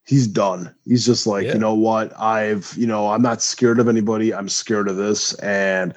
[0.10, 0.74] he's done.
[0.86, 1.54] He's just like, yeah.
[1.54, 2.20] you know what?
[2.20, 4.34] I've, you know, I'm not scared of anybody.
[4.34, 5.94] I'm scared of this and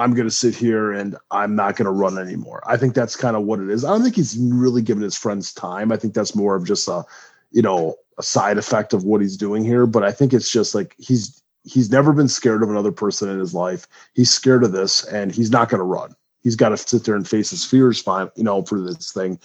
[0.00, 2.62] I'm going to sit here and I'm not going to run anymore.
[2.66, 3.84] I think that's kind of what it is.
[3.84, 5.92] I don't think he's really given his friends time.
[5.92, 7.04] I think that's more of just a,
[7.50, 9.86] you know, a side effect of what he's doing here.
[9.86, 13.38] But I think it's just like he's he's never been scared of another person in
[13.38, 13.86] his life.
[14.14, 16.14] He's scared of this, and he's not going to run.
[16.42, 19.38] He's got to sit there and face his fears, fine, you know, for this thing.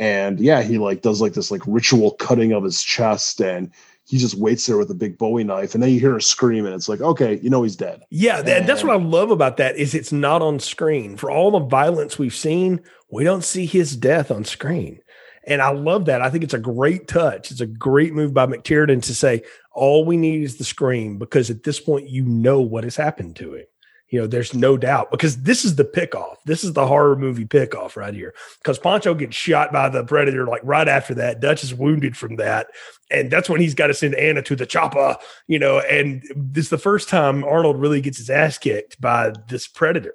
[0.00, 3.70] And yeah, he like does like this like ritual cutting of his chest, and
[4.10, 6.66] he just waits there with a big Bowie knife, and then you hear a scream,
[6.66, 8.02] and it's like, okay, you know he's dead.
[8.10, 11.16] Yeah, and, that's what I love about that is it's not on screen.
[11.16, 15.00] For all the violence we've seen, we don't see his death on screen.
[15.46, 16.22] And I love that.
[16.22, 17.52] I think it's a great touch.
[17.52, 19.42] It's a great move by McTiernan to say
[19.72, 23.36] all we need is the scream because at this point you know what has happened
[23.36, 23.64] to him.
[24.08, 26.34] You know, there's no doubt because this is the pickoff.
[26.44, 28.34] This is the horror movie pickoff right here.
[28.58, 31.38] Because Pancho gets shot by the predator like right after that.
[31.38, 32.66] Dutch is wounded from that.
[33.10, 35.80] And that's when he's got to send Anna to the chopper, you know.
[35.80, 40.14] And this is the first time Arnold really gets his ass kicked by this predator.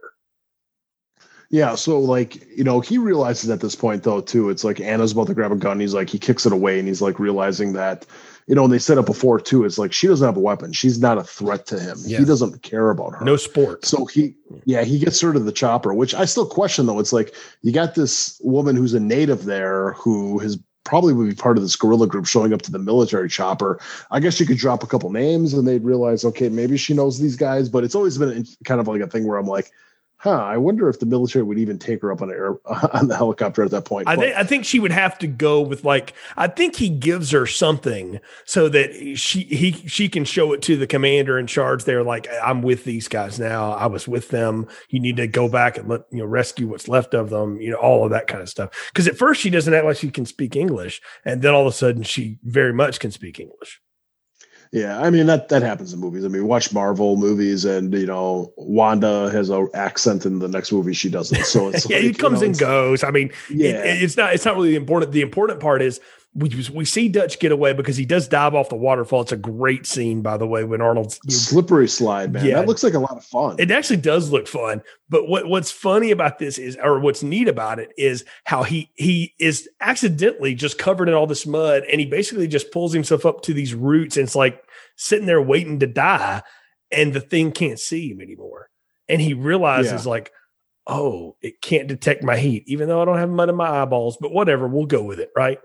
[1.49, 4.49] Yeah, so like you know, he realizes at this point though too.
[4.49, 5.79] It's like Anna's about to grab a gun.
[5.79, 8.05] He's like he kicks it away, and he's like realizing that
[8.47, 9.63] you know, and they said it before too.
[9.63, 10.71] It's like she doesn't have a weapon.
[10.71, 11.97] She's not a threat to him.
[12.01, 12.19] Yeah.
[12.19, 13.25] He doesn't care about her.
[13.25, 13.85] No sport.
[13.85, 14.35] So he,
[14.65, 16.99] yeah, he gets her to the chopper, which I still question though.
[16.99, 21.35] It's like you got this woman who's a native there who has probably would be
[21.35, 23.79] part of this guerrilla group showing up to the military chopper.
[24.11, 27.19] I guess you could drop a couple names and they'd realize, okay, maybe she knows
[27.19, 27.67] these guys.
[27.67, 29.71] But it's always been kind of like a thing where I'm like,
[30.25, 32.57] huh, I wonder if the military would even take her up on air
[32.93, 34.07] on the helicopter at that point.
[34.07, 37.29] I think I think she would have to go with like I think he gives
[37.29, 41.83] her something so that she he she can show it to the commander in charge
[41.83, 43.73] there like I'm with these guys now.
[43.73, 44.67] I was with them.
[44.89, 47.69] You need to go back and let you know rescue what's left of them, you
[47.69, 48.91] know, all of that kind of stuff.
[48.95, 51.67] Cuz at first she doesn't act like she can speak English and then all of
[51.67, 53.79] a sudden she very much can speak English.
[54.71, 56.25] Yeah, I mean that that happens in movies.
[56.25, 60.71] I mean, watch Marvel movies, and you know, Wanda has a accent in the next
[60.71, 61.45] movie she doesn't.
[61.45, 63.03] So it's yeah, like, it comes you know, and goes.
[63.03, 63.69] I mean, Yeah.
[63.83, 65.11] it, it's not it's not really the important.
[65.11, 65.99] The important part is
[66.37, 69.21] we we see Dutch get away because he does dive off the waterfall.
[69.21, 72.45] It's a great scene, by the way, when Arnold's slippery slide, man.
[72.45, 72.55] Yeah.
[72.55, 73.55] That looks like a lot of fun.
[73.57, 74.83] it actually does look fun.
[75.07, 78.91] But what what's funny about this is, or what's neat about it is how he
[78.95, 83.25] he is accidentally just covered in all this mud, and he basically just pulls himself
[83.25, 84.61] up to these roots, and it's like
[84.97, 86.43] sitting there waiting to die,
[86.91, 88.69] and the thing can't see him anymore,
[89.07, 90.33] and he realizes like,
[90.85, 94.17] oh, it can't detect my heat, even though I don't have mud in my eyeballs.
[94.19, 95.59] But whatever, we'll go with it, right?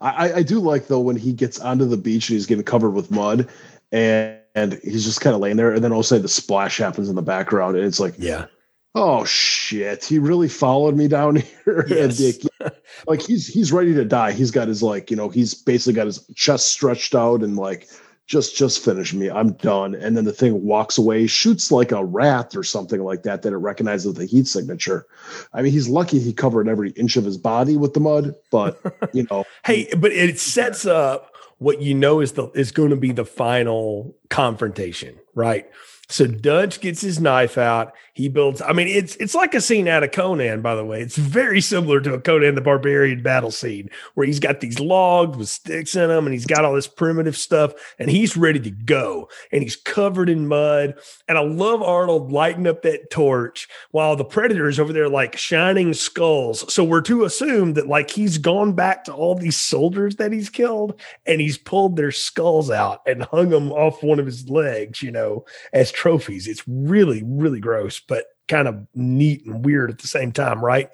[0.00, 2.90] I, I do like though when he gets onto the beach and he's getting covered
[2.90, 3.48] with mud,
[3.92, 6.28] and, and he's just kind of laying there, and then all of a sudden the
[6.28, 8.46] splash happens in the background, and it's like, Yeah,
[8.94, 11.80] oh shit, he really followed me down here.
[11.80, 12.44] And, Yes.
[12.60, 12.74] like,
[13.06, 14.32] like he's he's ready to die.
[14.32, 17.88] He's got his like you know he's basically got his chest stretched out and like
[18.26, 19.30] just just finish me.
[19.30, 19.94] I'm done.
[19.94, 23.52] And then the thing walks away, shoots like a rat or something like that that
[23.52, 25.06] it recognizes the heat signature.
[25.52, 28.80] I mean, he's lucky he covered every inch of his body with the mud, but
[29.12, 32.96] you know, Hey, but it sets up what you know is the is going to
[32.96, 35.68] be the final confrontation, right?
[36.08, 37.94] So Dutch gets his knife out.
[38.12, 38.60] He builds.
[38.60, 41.00] I mean, it's it's like a scene out of Conan, by the way.
[41.00, 45.36] It's very similar to a Conan the Barbarian battle scene where he's got these logs
[45.36, 48.70] with sticks in them, and he's got all this primitive stuff, and he's ready to
[48.70, 50.94] go, and he's covered in mud.
[51.26, 55.36] And I love Arnold lighting up that torch while the predator is over there like
[55.36, 56.72] shining skulls.
[56.72, 60.50] So we're to assume that like he's gone back to all these soldiers that he's
[60.50, 65.02] killed and he's pulled their skulls out and hung them off one of his legs,
[65.02, 66.46] you know, as trophies.
[66.46, 70.90] It's really, really gross, but kind of neat and weird at the same time, right?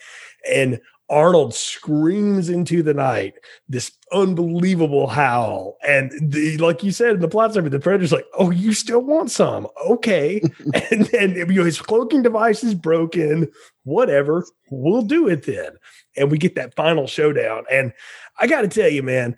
[0.51, 0.81] And
[1.11, 3.35] Arnold screams into the night
[3.69, 5.77] this unbelievable howl.
[5.87, 9.01] And the, like you said in the plot summary, the predator's like, Oh, you still
[9.01, 9.67] want some?
[9.89, 10.41] Okay.
[10.91, 13.51] and then you know, his cloaking device is broken.
[13.83, 14.47] Whatever.
[14.71, 15.73] We'll do it then.
[16.17, 17.65] And we get that final showdown.
[17.71, 17.93] And
[18.39, 19.37] I got to tell you, man,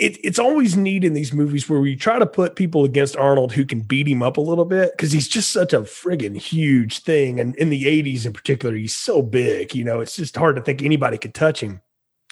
[0.00, 3.52] it, it's always neat in these movies where we try to put people against Arnold
[3.52, 7.00] who can beat him up a little bit because he's just such a friggin' huge
[7.00, 7.38] thing.
[7.38, 10.62] And in the 80s in particular, he's so big, you know, it's just hard to
[10.62, 11.82] think anybody could touch him.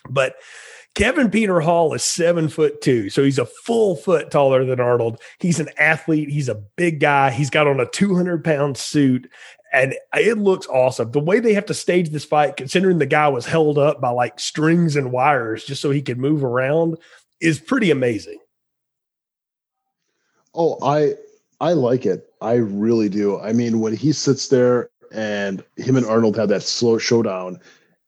[0.09, 0.37] But
[0.95, 3.11] Kevin Peter Hall is seven foot two.
[3.11, 5.21] So he's a full foot taller than Arnold.
[5.39, 6.31] He's an athlete.
[6.31, 7.31] He's a big guy.
[7.31, 9.31] He's got on a 200 pound suit
[9.75, 11.11] and it looks awesome.
[11.11, 14.09] The way they have to stage this fight, considering the guy was held up by
[14.09, 16.97] like strings and wires just so he could move around,
[17.41, 18.39] is pretty amazing.
[20.55, 21.15] Oh, I
[21.61, 22.33] I like it.
[22.41, 23.39] I really do.
[23.41, 27.61] I mean, when he sits there and him and Arnold have that slow showdown,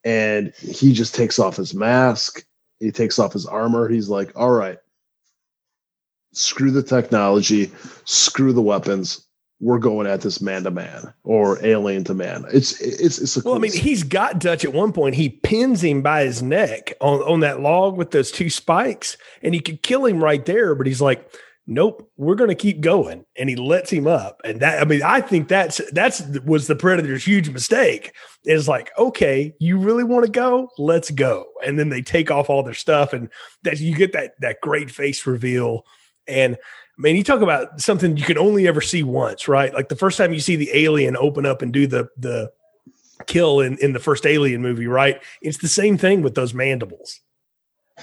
[0.03, 2.45] and he just takes off his mask,
[2.79, 3.87] he takes off his armor.
[3.87, 4.79] He's like, "All right,
[6.33, 7.71] screw the technology,
[8.05, 9.25] screw the weapons.
[9.61, 13.41] We're going at this man to man or alien to man." It's it's it's a
[13.45, 13.83] Well, I mean, scene.
[13.83, 15.15] he's got Dutch at one point.
[15.15, 19.53] He pins him by his neck on, on that log with those two spikes, and
[19.53, 20.73] he could kill him right there.
[20.75, 21.31] But he's like,
[21.67, 24.41] "Nope, we're going to keep going," and he lets him up.
[24.43, 28.13] And that, I mean, I think that's that's was the predator's huge mistake.
[28.45, 30.69] Is like, okay, you really want to go?
[30.79, 31.45] Let's go.
[31.63, 33.29] And then they take off all their stuff, and
[33.61, 35.85] that you get that that great face reveal.
[36.27, 36.57] And
[36.97, 39.73] man, you talk about something you can only ever see once, right?
[39.73, 42.51] Like the first time you see the alien open up and do the the
[43.27, 45.21] kill in, in the first alien movie, right?
[45.41, 47.19] It's the same thing with those mandibles.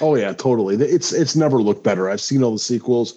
[0.01, 0.77] Oh yeah, totally.
[0.77, 2.09] It's it's never looked better.
[2.09, 3.15] I've seen all the sequels.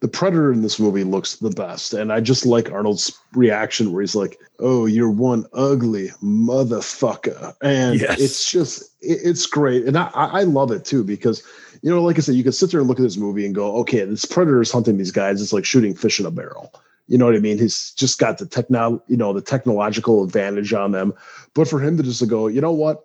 [0.00, 4.00] The Predator in this movie looks the best, and I just like Arnold's reaction where
[4.00, 8.18] he's like, "Oh, you're one ugly motherfucker," and Yes.
[8.20, 11.42] it's just it, it's great, and I I I love it too because
[11.82, 13.54] you know, like I said, you can sit there and look at this movie and
[13.54, 15.42] go, "Okay, this Predator is hunting these guys.
[15.42, 16.72] It's like shooting fish in a barrel."
[17.08, 17.58] You know what I mean?
[17.58, 21.12] He's just got the techno, you know, the technological advantage on them.
[21.54, 23.02] But for him to just go, you know what?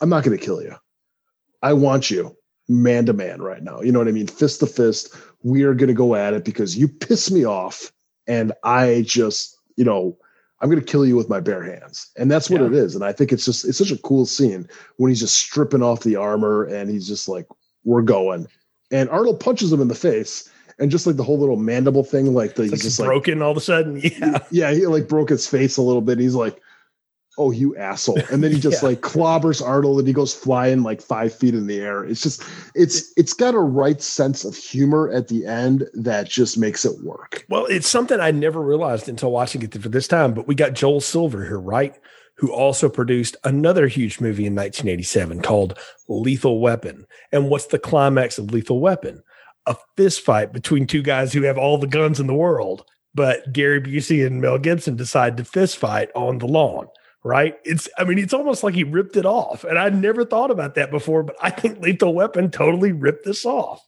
[0.00, 0.74] I'm not going to kill you.
[1.62, 2.36] I want you
[2.68, 3.80] man to man right now.
[3.80, 4.26] You know what I mean?
[4.26, 5.14] Fist to fist.
[5.42, 7.92] We are going to go at it because you piss me off.
[8.26, 10.16] And I just, you know,
[10.62, 12.10] I'm going to kill you with my bare hands.
[12.16, 12.68] And that's what Yeah.
[12.68, 12.94] it is.
[12.94, 16.00] And I think it's just, it's such a cool scene when he's just stripping off
[16.04, 17.46] the armor and he's just like,
[17.84, 18.46] we're going.
[18.92, 20.48] And Arnold punches him in the face.
[20.78, 23.42] and just like the whole little mandible thing, like the It's he's like just broken
[23.42, 24.00] all of a sudden.
[24.02, 24.38] Yeah.
[24.50, 26.18] yeah, he like broke his face a little bit.
[26.18, 26.60] He's like,
[27.38, 28.90] "Oh, you asshole!" And then he just Yeah.
[28.90, 32.04] like clobbers Arnold, and he goes flying like five feet in the air.
[32.04, 32.42] It's just
[32.74, 37.02] it's it's got a right sense of humor at the end that just makes it
[37.02, 37.44] work.
[37.48, 40.74] Well, it's something I never realized until watching it for this time, but we got
[40.74, 41.94] Joel Silver here, right?
[42.36, 45.78] Who also produced another huge movie in 1987 called
[46.08, 47.06] Lethal Weapon.
[47.30, 49.22] And what's the climax of Lethal Weapon?
[49.66, 52.84] A fist fight between two guys who have all the guns in the world.
[53.14, 56.88] But Gary Busey and Mel Gibson decide to fist fight on the lawn,
[57.24, 57.58] right?
[57.64, 59.64] It's, I mean, it's almost like he ripped it off.
[59.64, 63.44] And I never thought about that before, but I think Lethal Weapon totally ripped this
[63.44, 63.86] off.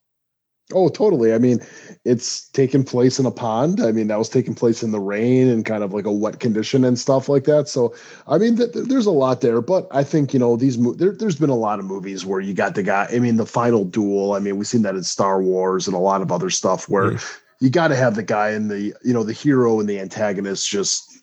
[0.72, 1.34] Oh, totally.
[1.34, 1.58] I mean,
[2.06, 3.82] it's taking place in a pond.
[3.82, 6.40] I mean, that was taking place in the rain and kind of like a wet
[6.40, 7.68] condition and stuff like that.
[7.68, 7.94] So,
[8.26, 9.60] I mean, th- th- there's a lot there.
[9.60, 10.78] But I think you know these.
[10.78, 13.06] Mo- there, there's been a lot of movies where you got the guy.
[13.12, 14.32] I mean, the final duel.
[14.32, 17.10] I mean, we've seen that in Star Wars and a lot of other stuff where
[17.10, 17.16] hmm.
[17.60, 20.70] you got to have the guy and the you know the hero and the antagonist
[20.70, 21.13] just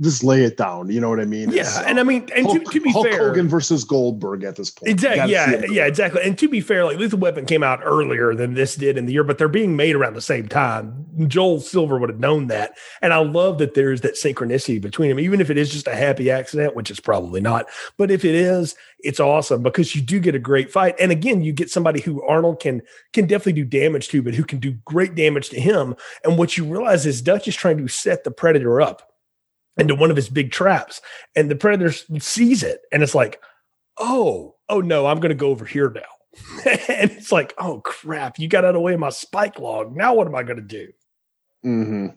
[0.00, 0.90] just lay it down.
[0.90, 1.50] You know what I mean?
[1.50, 1.82] Yeah.
[1.86, 4.70] And I mean, and Hulk, to, to be Hulk fair, Hogan versus Goldberg at this
[4.70, 4.90] point.
[4.90, 5.32] Exactly.
[5.32, 5.62] Yeah.
[5.68, 5.86] Yeah.
[5.86, 6.22] Exactly.
[6.22, 9.12] And to be fair, like Lethal Weapon came out earlier than this did in the
[9.12, 11.06] year, but they're being made around the same time.
[11.26, 15.18] Joel Silver would have known that, and I love that there's that synchronicity between them,
[15.18, 17.66] even if it is just a happy accident, which it's probably not.
[17.96, 21.42] But if it is, it's awesome because you do get a great fight, and again,
[21.42, 22.82] you get somebody who Arnold can
[23.12, 25.96] can definitely do damage to, but who can do great damage to him.
[26.22, 29.12] And what you realize is Dutch is trying to set the predator up
[29.78, 31.00] into one of his big traps,
[31.36, 33.40] and the predator sees it, and it's like
[33.98, 36.00] oh, oh no, I'm going to go over here now.
[36.88, 39.96] and it's like, oh crap, you got out of the way of my spike log.
[39.96, 40.88] Now what am I going to do?
[41.62, 42.08] hmm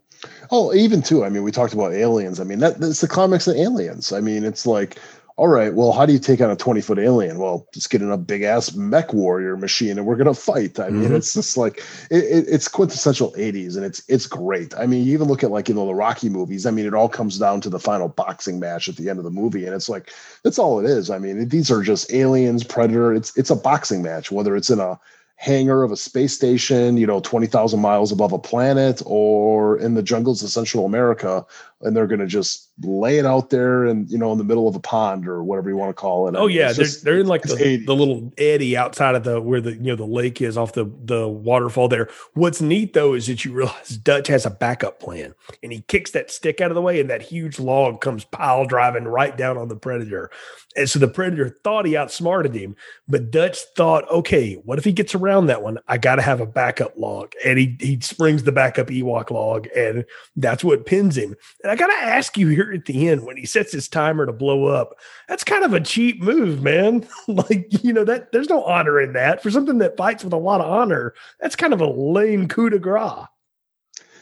[0.51, 1.23] Oh, even too.
[1.23, 2.39] I mean, we talked about aliens.
[2.39, 4.13] I mean, that that's the climax of aliens.
[4.13, 4.99] I mean, it's like,
[5.41, 7.39] all right, well, how do you take on a 20 foot alien?
[7.39, 10.79] Well, just get in a big ass mech warrior machine and we're gonna fight.
[10.79, 11.15] I mean, Mhm.
[11.15, 11.79] it's just like
[12.11, 14.75] it, it, it's quintessential 80s and it's it's great.
[14.77, 16.67] I mean, you even look at like you know the Rocky movies.
[16.67, 19.25] I mean, it all comes down to the final boxing match at the end of
[19.25, 20.11] the movie, and it's like
[20.43, 21.09] that's all it is.
[21.09, 23.11] I mean, these are just aliens, predator.
[23.11, 24.99] It's it's a boxing match, whether it's in a
[25.37, 30.03] hangar of a space station, you know, 20,000 miles above a planet or in the
[30.03, 31.43] jungles of Central America.
[31.83, 34.67] And they're going to just lay it out there and, you know, in the middle
[34.67, 36.35] of a pond or whatever you want to call it.
[36.35, 39.23] I Oh mean, yeah, they're, just- they're in like the, the little eddy outside of
[39.23, 42.07] the where the you know the lake is off the the waterfall there.
[42.33, 46.11] What's neat though is that you realize Dutch has a backup plan, and he kicks
[46.11, 49.57] that stick out of the way, and that huge log comes pile driving right down
[49.57, 50.29] on the predator.
[50.75, 52.75] And so the predator thought he outsmarted him,
[53.07, 55.79] but Dutch thought, okay, what if he gets around that one?
[55.87, 59.67] I got to have a backup log, and he he springs the backup Ewok log,
[59.75, 60.05] and
[60.35, 61.35] that's what pins him.
[61.63, 64.25] And I got to ask you here at the end when he sets his timer
[64.25, 64.97] to blow up,
[65.29, 67.07] that's kind of a cheap move, man.
[67.29, 69.41] like, you know, that there's no honor in that.
[69.41, 72.69] For something that fights with a lot of honor, that's kind of a lame coup
[72.69, 73.25] de grace.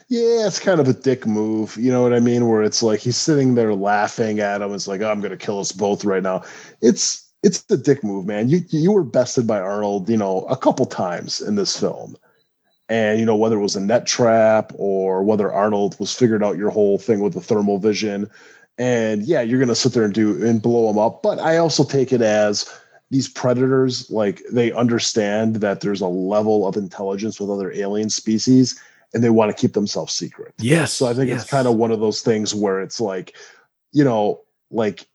[0.10, 1.76] Yeah, it's kind of a dick move.
[1.76, 2.48] You know what I mean?
[2.48, 4.72] Where it's like he's sitting there laughing at him.
[4.76, 6.44] It's like, oh, I'm going to kill us both right now.
[6.82, 8.50] It's it's the dick move, man.
[8.50, 12.16] You you were bested by Arnold, you know, a couple times in this film.
[12.90, 16.58] And you know whether it was a net trap or whether Arnold was figured out
[16.58, 18.30] your whole thing with the thermal vision,
[18.80, 21.22] and yeah, you're gonna sit there and do and blow them up.
[21.22, 22.66] But I also take it as
[23.12, 28.80] these predators, like they understand that there's a level of intelligence with other alien species,
[29.14, 30.54] and they want to keep themselves secret.
[30.60, 30.94] Yes.
[30.94, 33.36] So I think it's kind of one of those things where it's like,
[33.92, 35.08] you know, like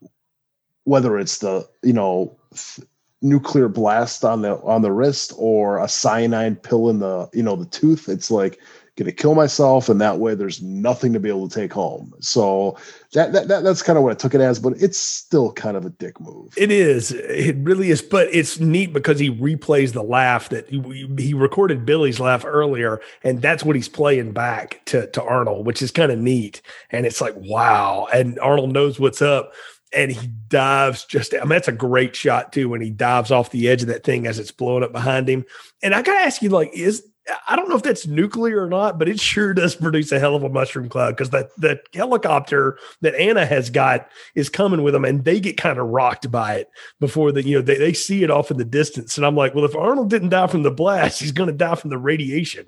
[0.85, 2.87] whether it's the you know th-
[3.25, 7.57] nuclear blast on the on the wrist or a cyanide pill in the you know
[7.57, 8.61] the tooth, it's like
[8.97, 12.13] gonna kill myself, and that way there's nothing to be able to take home.
[12.21, 12.77] So
[13.13, 15.77] that, that, that that's kind of what I took it as, but it's still kind
[15.77, 16.55] of a dick move.
[16.57, 17.11] It is.
[17.13, 18.03] It really is.
[18.03, 23.01] But it's neat because he replays the laugh that he, he recorded Billy's laugh earlier,
[23.25, 26.63] and that's what he's playing back to, to Arnold, which is kind of neat.
[26.91, 28.07] And it's like, wow.
[28.13, 29.53] And Arnold knows what's up.
[29.93, 33.51] And he dives just, I mean, that's a great shot too when he dives off
[33.51, 35.45] the edge of that thing as it's blowing up behind him.
[35.83, 37.05] And I got to ask you, like, is,
[37.49, 40.35] I don't know if that's nuclear or not, but it sure does produce a hell
[40.35, 44.93] of a mushroom cloud because that that helicopter that Anna has got is coming with
[44.93, 46.69] them, and they get kind of rocked by it
[47.01, 49.17] before the you know they, they see it off in the distance.
[49.17, 51.77] And I'm like, well, if Arnold didn't die from the blast, he's going to die
[51.77, 52.67] from the radiation.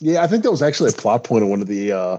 [0.00, 2.18] Yeah, I think that was actually a plot point of one of the uh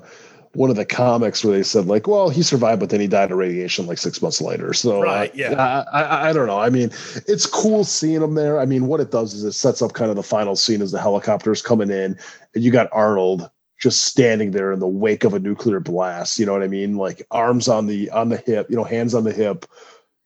[0.53, 3.31] one of the comics where they said like, well, he survived, but then he died
[3.31, 4.73] of radiation like six months later.
[4.73, 5.85] So, Right, uh, yeah.
[5.93, 6.59] I, I, I don't know.
[6.59, 6.91] I mean,
[7.27, 8.59] it's cool seeing him there.
[8.59, 10.91] I mean, what it does is it sets up kind of the final scene as
[10.91, 12.17] the helicopter's coming in,
[12.53, 13.49] and you got Arnold
[13.79, 16.37] just standing there in the wake of a nuclear blast.
[16.37, 16.97] You know what I mean?
[16.97, 19.65] Like arms on the on the hip, you know, hands on the hip,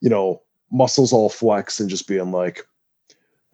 [0.02, 2.68] you know, muscles all flexed, and just being like,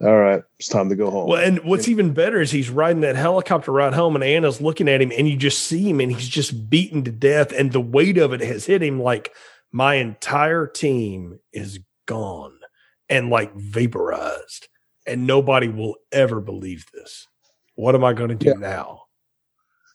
[0.04, 1.30] all right, it's time to go home.
[1.30, 4.89] Well, and what's even better is he's riding that helicopter ride home, and Anna's looking
[4.89, 7.82] at him, and you just see him, and he's just beaten to death, and the
[7.82, 9.32] weight of it has hit him like
[9.72, 12.58] my entire team is gone
[13.10, 14.68] and like vaporized,
[15.06, 17.28] and nobody will ever believe this.
[17.76, 18.56] What am I going to do yeah.
[18.56, 19.04] now?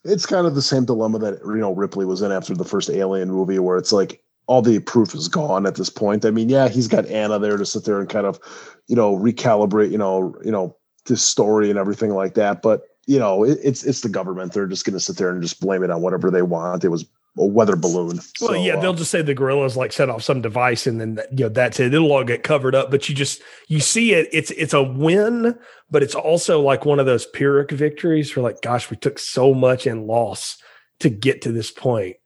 [0.04, 2.90] It's kind of the same dilemma that you know Ripley was in after the first
[2.90, 6.24] Alien movie, where it's like all the proof is gone at this point.
[6.24, 8.38] I mean, yeah, he's got Anna there to sit there and kind of,
[8.86, 10.76] you know, recalibrate, you know, you know,
[11.07, 12.62] this story and everything like that.
[12.62, 14.53] But you know, it, it's it's the government.
[14.53, 16.84] They're just going to sit there and just blame it on whatever they want.
[16.84, 17.07] It was
[17.38, 18.16] a weather balloon.
[18.40, 21.01] Well, so, yeah, they'll uh, just say the guerrillas like set off some device, and
[21.01, 21.94] then you know that's it.
[21.94, 22.90] It'll all get covered up.
[22.90, 24.28] But you just you see it.
[24.32, 25.57] It's it's a win,
[25.90, 29.55] but it's also like one of those Pyrrhic victories for like, gosh, we took so
[29.55, 30.59] much in loss
[31.01, 32.16] to get to this point,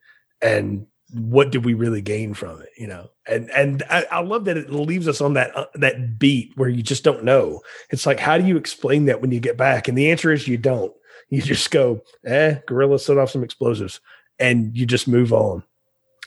[0.40, 3.10] and what did we really gain from it you know?
[3.26, 6.68] And and I, I, love that it leaves us on that uh, that beat where
[6.68, 7.60] you just don't know.
[7.90, 9.86] It's like how do you explain that when you get back?
[9.86, 10.92] And the answer is you don't.
[11.28, 14.00] You just go eh guerrilla set off some explosives
[14.38, 15.62] and you just move on.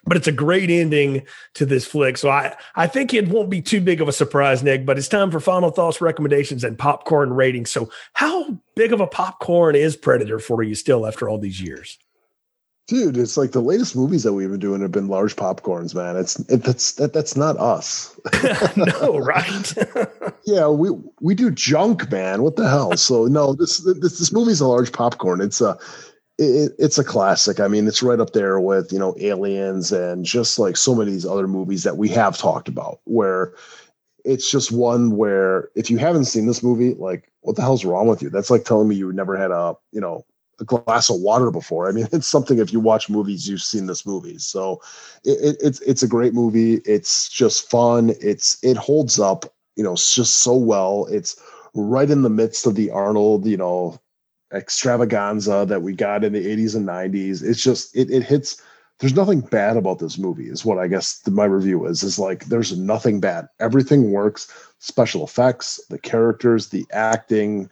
[0.06, 2.18] But it's a great ending to this flick.
[2.18, 5.08] So i i think it won't be too big of a surprise nick but it's
[5.08, 7.72] time for final thoughts recommendations and popcorn ratings.
[7.72, 11.98] So how big of a popcorn is predator for you still after all these years
[12.88, 16.18] Dude, it's like the latest movies that we've been doing have been large popcorns, man.
[16.18, 18.20] It's it, that's that that's not us.
[18.76, 19.74] no, right?
[20.46, 20.90] yeah, we
[21.22, 22.44] we do junk, man.
[22.44, 22.98] What the hell?
[22.98, 25.40] So no, this this this movie's a large popcorn.
[25.40, 25.78] It's a
[26.38, 27.62] it, it's a classic.
[27.62, 31.12] I mean, it's right up there with you know Aliens and just like so many
[31.12, 33.00] of these other movies that we have talked about.
[33.06, 33.54] Where
[34.26, 38.08] it's just one where if you haven't seen this movie, like what the hell's wrong
[38.08, 38.30] with you?
[38.30, 40.26] That's like telling me you never had a you know
[40.60, 41.88] a glass of water before.
[41.88, 44.38] I mean, it's something if you watch movies, you've seen this movie.
[44.38, 44.82] So
[45.24, 46.76] it, it's it's a great movie.
[46.86, 48.14] It's just fun.
[48.22, 49.46] It's it holds up,
[49.76, 51.08] you know, just so well.
[51.10, 51.42] It's
[51.74, 54.00] right in the midst of the Arnold, you know,
[54.54, 57.44] extravaganza that we got in the 80s and 90s.
[57.44, 58.62] It's just it it hits
[59.00, 62.46] there's nothing bad about this movie is what I guess my review is is like
[62.46, 63.48] there's nothing bad.
[63.60, 64.48] Everything works.
[64.80, 67.70] Special effects, the characters, the acting,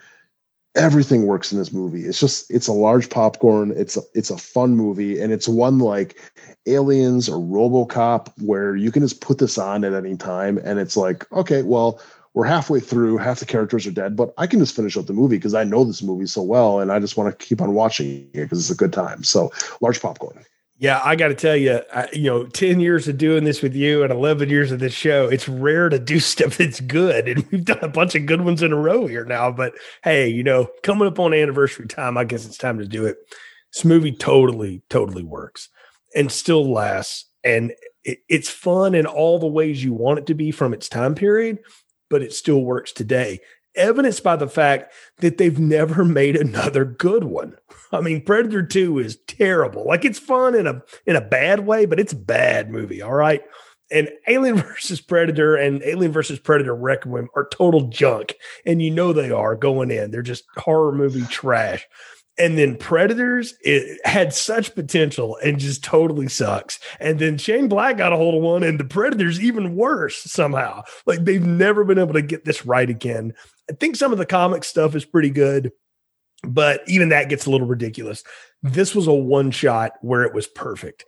[0.76, 2.06] everything works in this movie.
[2.06, 3.74] It's just it's a large popcorn.
[3.76, 6.20] It's a, it's a fun movie, and it's one like
[6.66, 10.98] Aliens or RoboCop where you can just put this on at any time, and it's
[10.98, 12.02] like okay, well
[12.34, 15.14] we're halfway through, half the characters are dead, but I can just finish up the
[15.14, 17.74] movie because I know this movie so well, and I just want to keep on
[17.74, 19.24] watching it because it's a good time.
[19.24, 19.52] So
[19.82, 20.46] large popcorn.
[20.82, 23.76] Yeah, I got to tell you, I, you know, 10 years of doing this with
[23.76, 27.28] you and 11 years of this show, it's rare to do stuff that's good.
[27.28, 29.52] And we've done a bunch of good ones in a row here now.
[29.52, 29.74] But
[30.04, 33.18] hey, you know, coming up on anniversary time, I guess it's time to do it.
[33.72, 35.70] This movie totally, totally works
[36.16, 37.26] and still lasts.
[37.44, 37.74] And
[38.04, 41.14] it, it's fun in all the ways you want it to be from its time
[41.14, 41.60] period,
[42.10, 43.40] but it still works today
[43.76, 47.56] evidenced by the fact that they've never made another good one.
[47.92, 49.86] I mean, Predator 2 is terrible.
[49.86, 53.14] Like it's fun in a in a bad way, but it's a bad movie, all
[53.14, 53.42] right?
[53.92, 58.36] And Alien versus Predator and Alien versus Predator Requiem are total junk.
[58.66, 60.12] And you know they are going in.
[60.12, 61.86] They're just horror movie trash.
[62.38, 66.80] And then Predators, it had such potential and just totally sucks.
[67.00, 70.84] And then Shane Black got a hold of one, and the Predators even worse somehow.
[71.06, 73.34] Like they've never been able to get this right again.
[73.72, 75.72] I think some of the comic stuff is pretty good,
[76.44, 78.24] but even that gets a little ridiculous.
[78.62, 81.06] This was a one shot where it was perfect.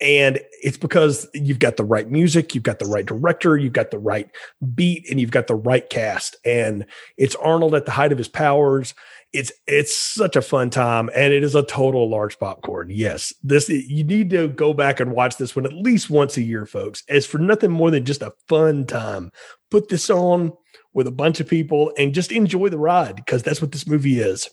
[0.00, 3.90] And it's because you've got the right music, you've got the right director, you've got
[3.90, 4.30] the right
[4.74, 6.36] beat, and you've got the right cast.
[6.44, 6.86] And
[7.16, 8.94] it's Arnold at the height of his powers
[9.36, 13.68] it's it's such a fun time and it is a total large popcorn yes this
[13.68, 17.02] you need to go back and watch this one at least once a year folks
[17.08, 19.30] as for nothing more than just a fun time
[19.70, 20.52] put this on
[20.96, 24.18] with a bunch of people and just enjoy the ride because that's what this movie
[24.18, 24.50] is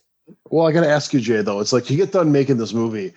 [0.52, 3.14] well i gotta ask you jay though it's like you get done making this movie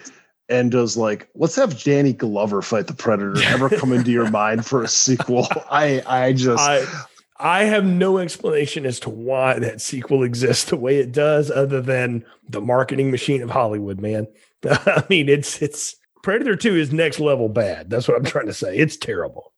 [0.48, 4.64] and does like let's have Danny Glover fight the Predator ever come into your mind
[4.64, 5.48] for a sequel?
[5.70, 6.84] I I just I,
[7.38, 11.80] I have no explanation as to why that sequel exists the way it does, other
[11.80, 14.26] than the marketing machine of Hollywood, man.
[14.70, 17.90] I mean, it's it's Predator 2 is next level bad.
[17.90, 18.76] That's what I'm trying to say.
[18.76, 19.52] It's terrible.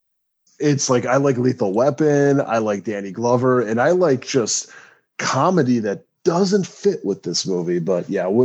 [0.58, 4.70] It's like I like Lethal Weapon, I like Danny Glover, and I like just
[5.18, 7.78] comedy that doesn't fit with this movie.
[7.78, 8.44] But yeah, we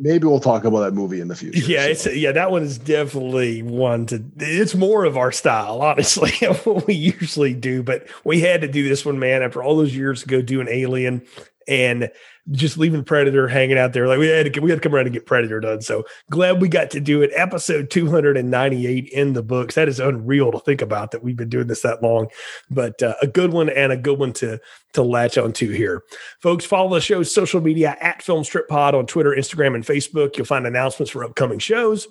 [0.00, 1.58] maybe we'll talk about that movie in the future.
[1.58, 1.90] Yeah, so.
[1.90, 4.22] it's yeah, that one is definitely one to.
[4.38, 6.30] It's more of our style, honestly,
[6.64, 7.82] what we usually do.
[7.82, 9.42] But we had to do this one, man.
[9.42, 11.26] After all those years ago, do an Alien,
[11.68, 12.10] and
[12.50, 14.08] just leaving Predator hanging out there.
[14.08, 15.80] Like we had to we had to come around and get Predator done.
[15.80, 17.30] So glad we got to do it.
[17.34, 19.76] Episode 298 in the books.
[19.76, 22.28] That is unreal to think about that we've been doing this that long,
[22.68, 24.58] but uh, a good one and a good one to
[24.94, 26.02] to latch onto here.
[26.40, 30.36] Folks, follow the show's social media at Film Strip Pod on Twitter, Instagram, and Facebook.
[30.36, 32.08] You'll find announcements for upcoming shows,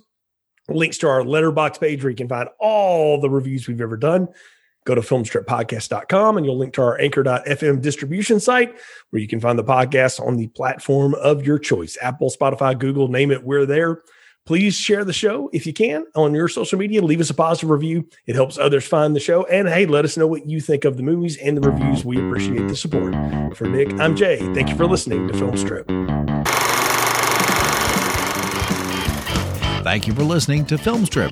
[0.70, 4.30] links to our Letterboxd page where you can find all the reviews we've ever done
[4.86, 8.76] go to filmstrippodcast.com and you'll link to our anchor.fm distribution site
[9.10, 13.08] where you can find the podcast on the platform of your choice Apple, Spotify, Google,
[13.08, 14.02] name it, we're there.
[14.46, 17.02] Please share the show if you can on your social media.
[17.02, 18.08] Leave us a positive review.
[18.26, 19.46] It helps others find the show.
[19.46, 22.04] And hey, let us know what you think of the movies and the reviews.
[22.04, 23.14] We appreciate the support.
[23.56, 24.40] For Nick, I'm Jay.
[24.56, 25.88] Thank you for listening to Film Strip.
[29.84, 31.32] Thank you for listening to Film Strip.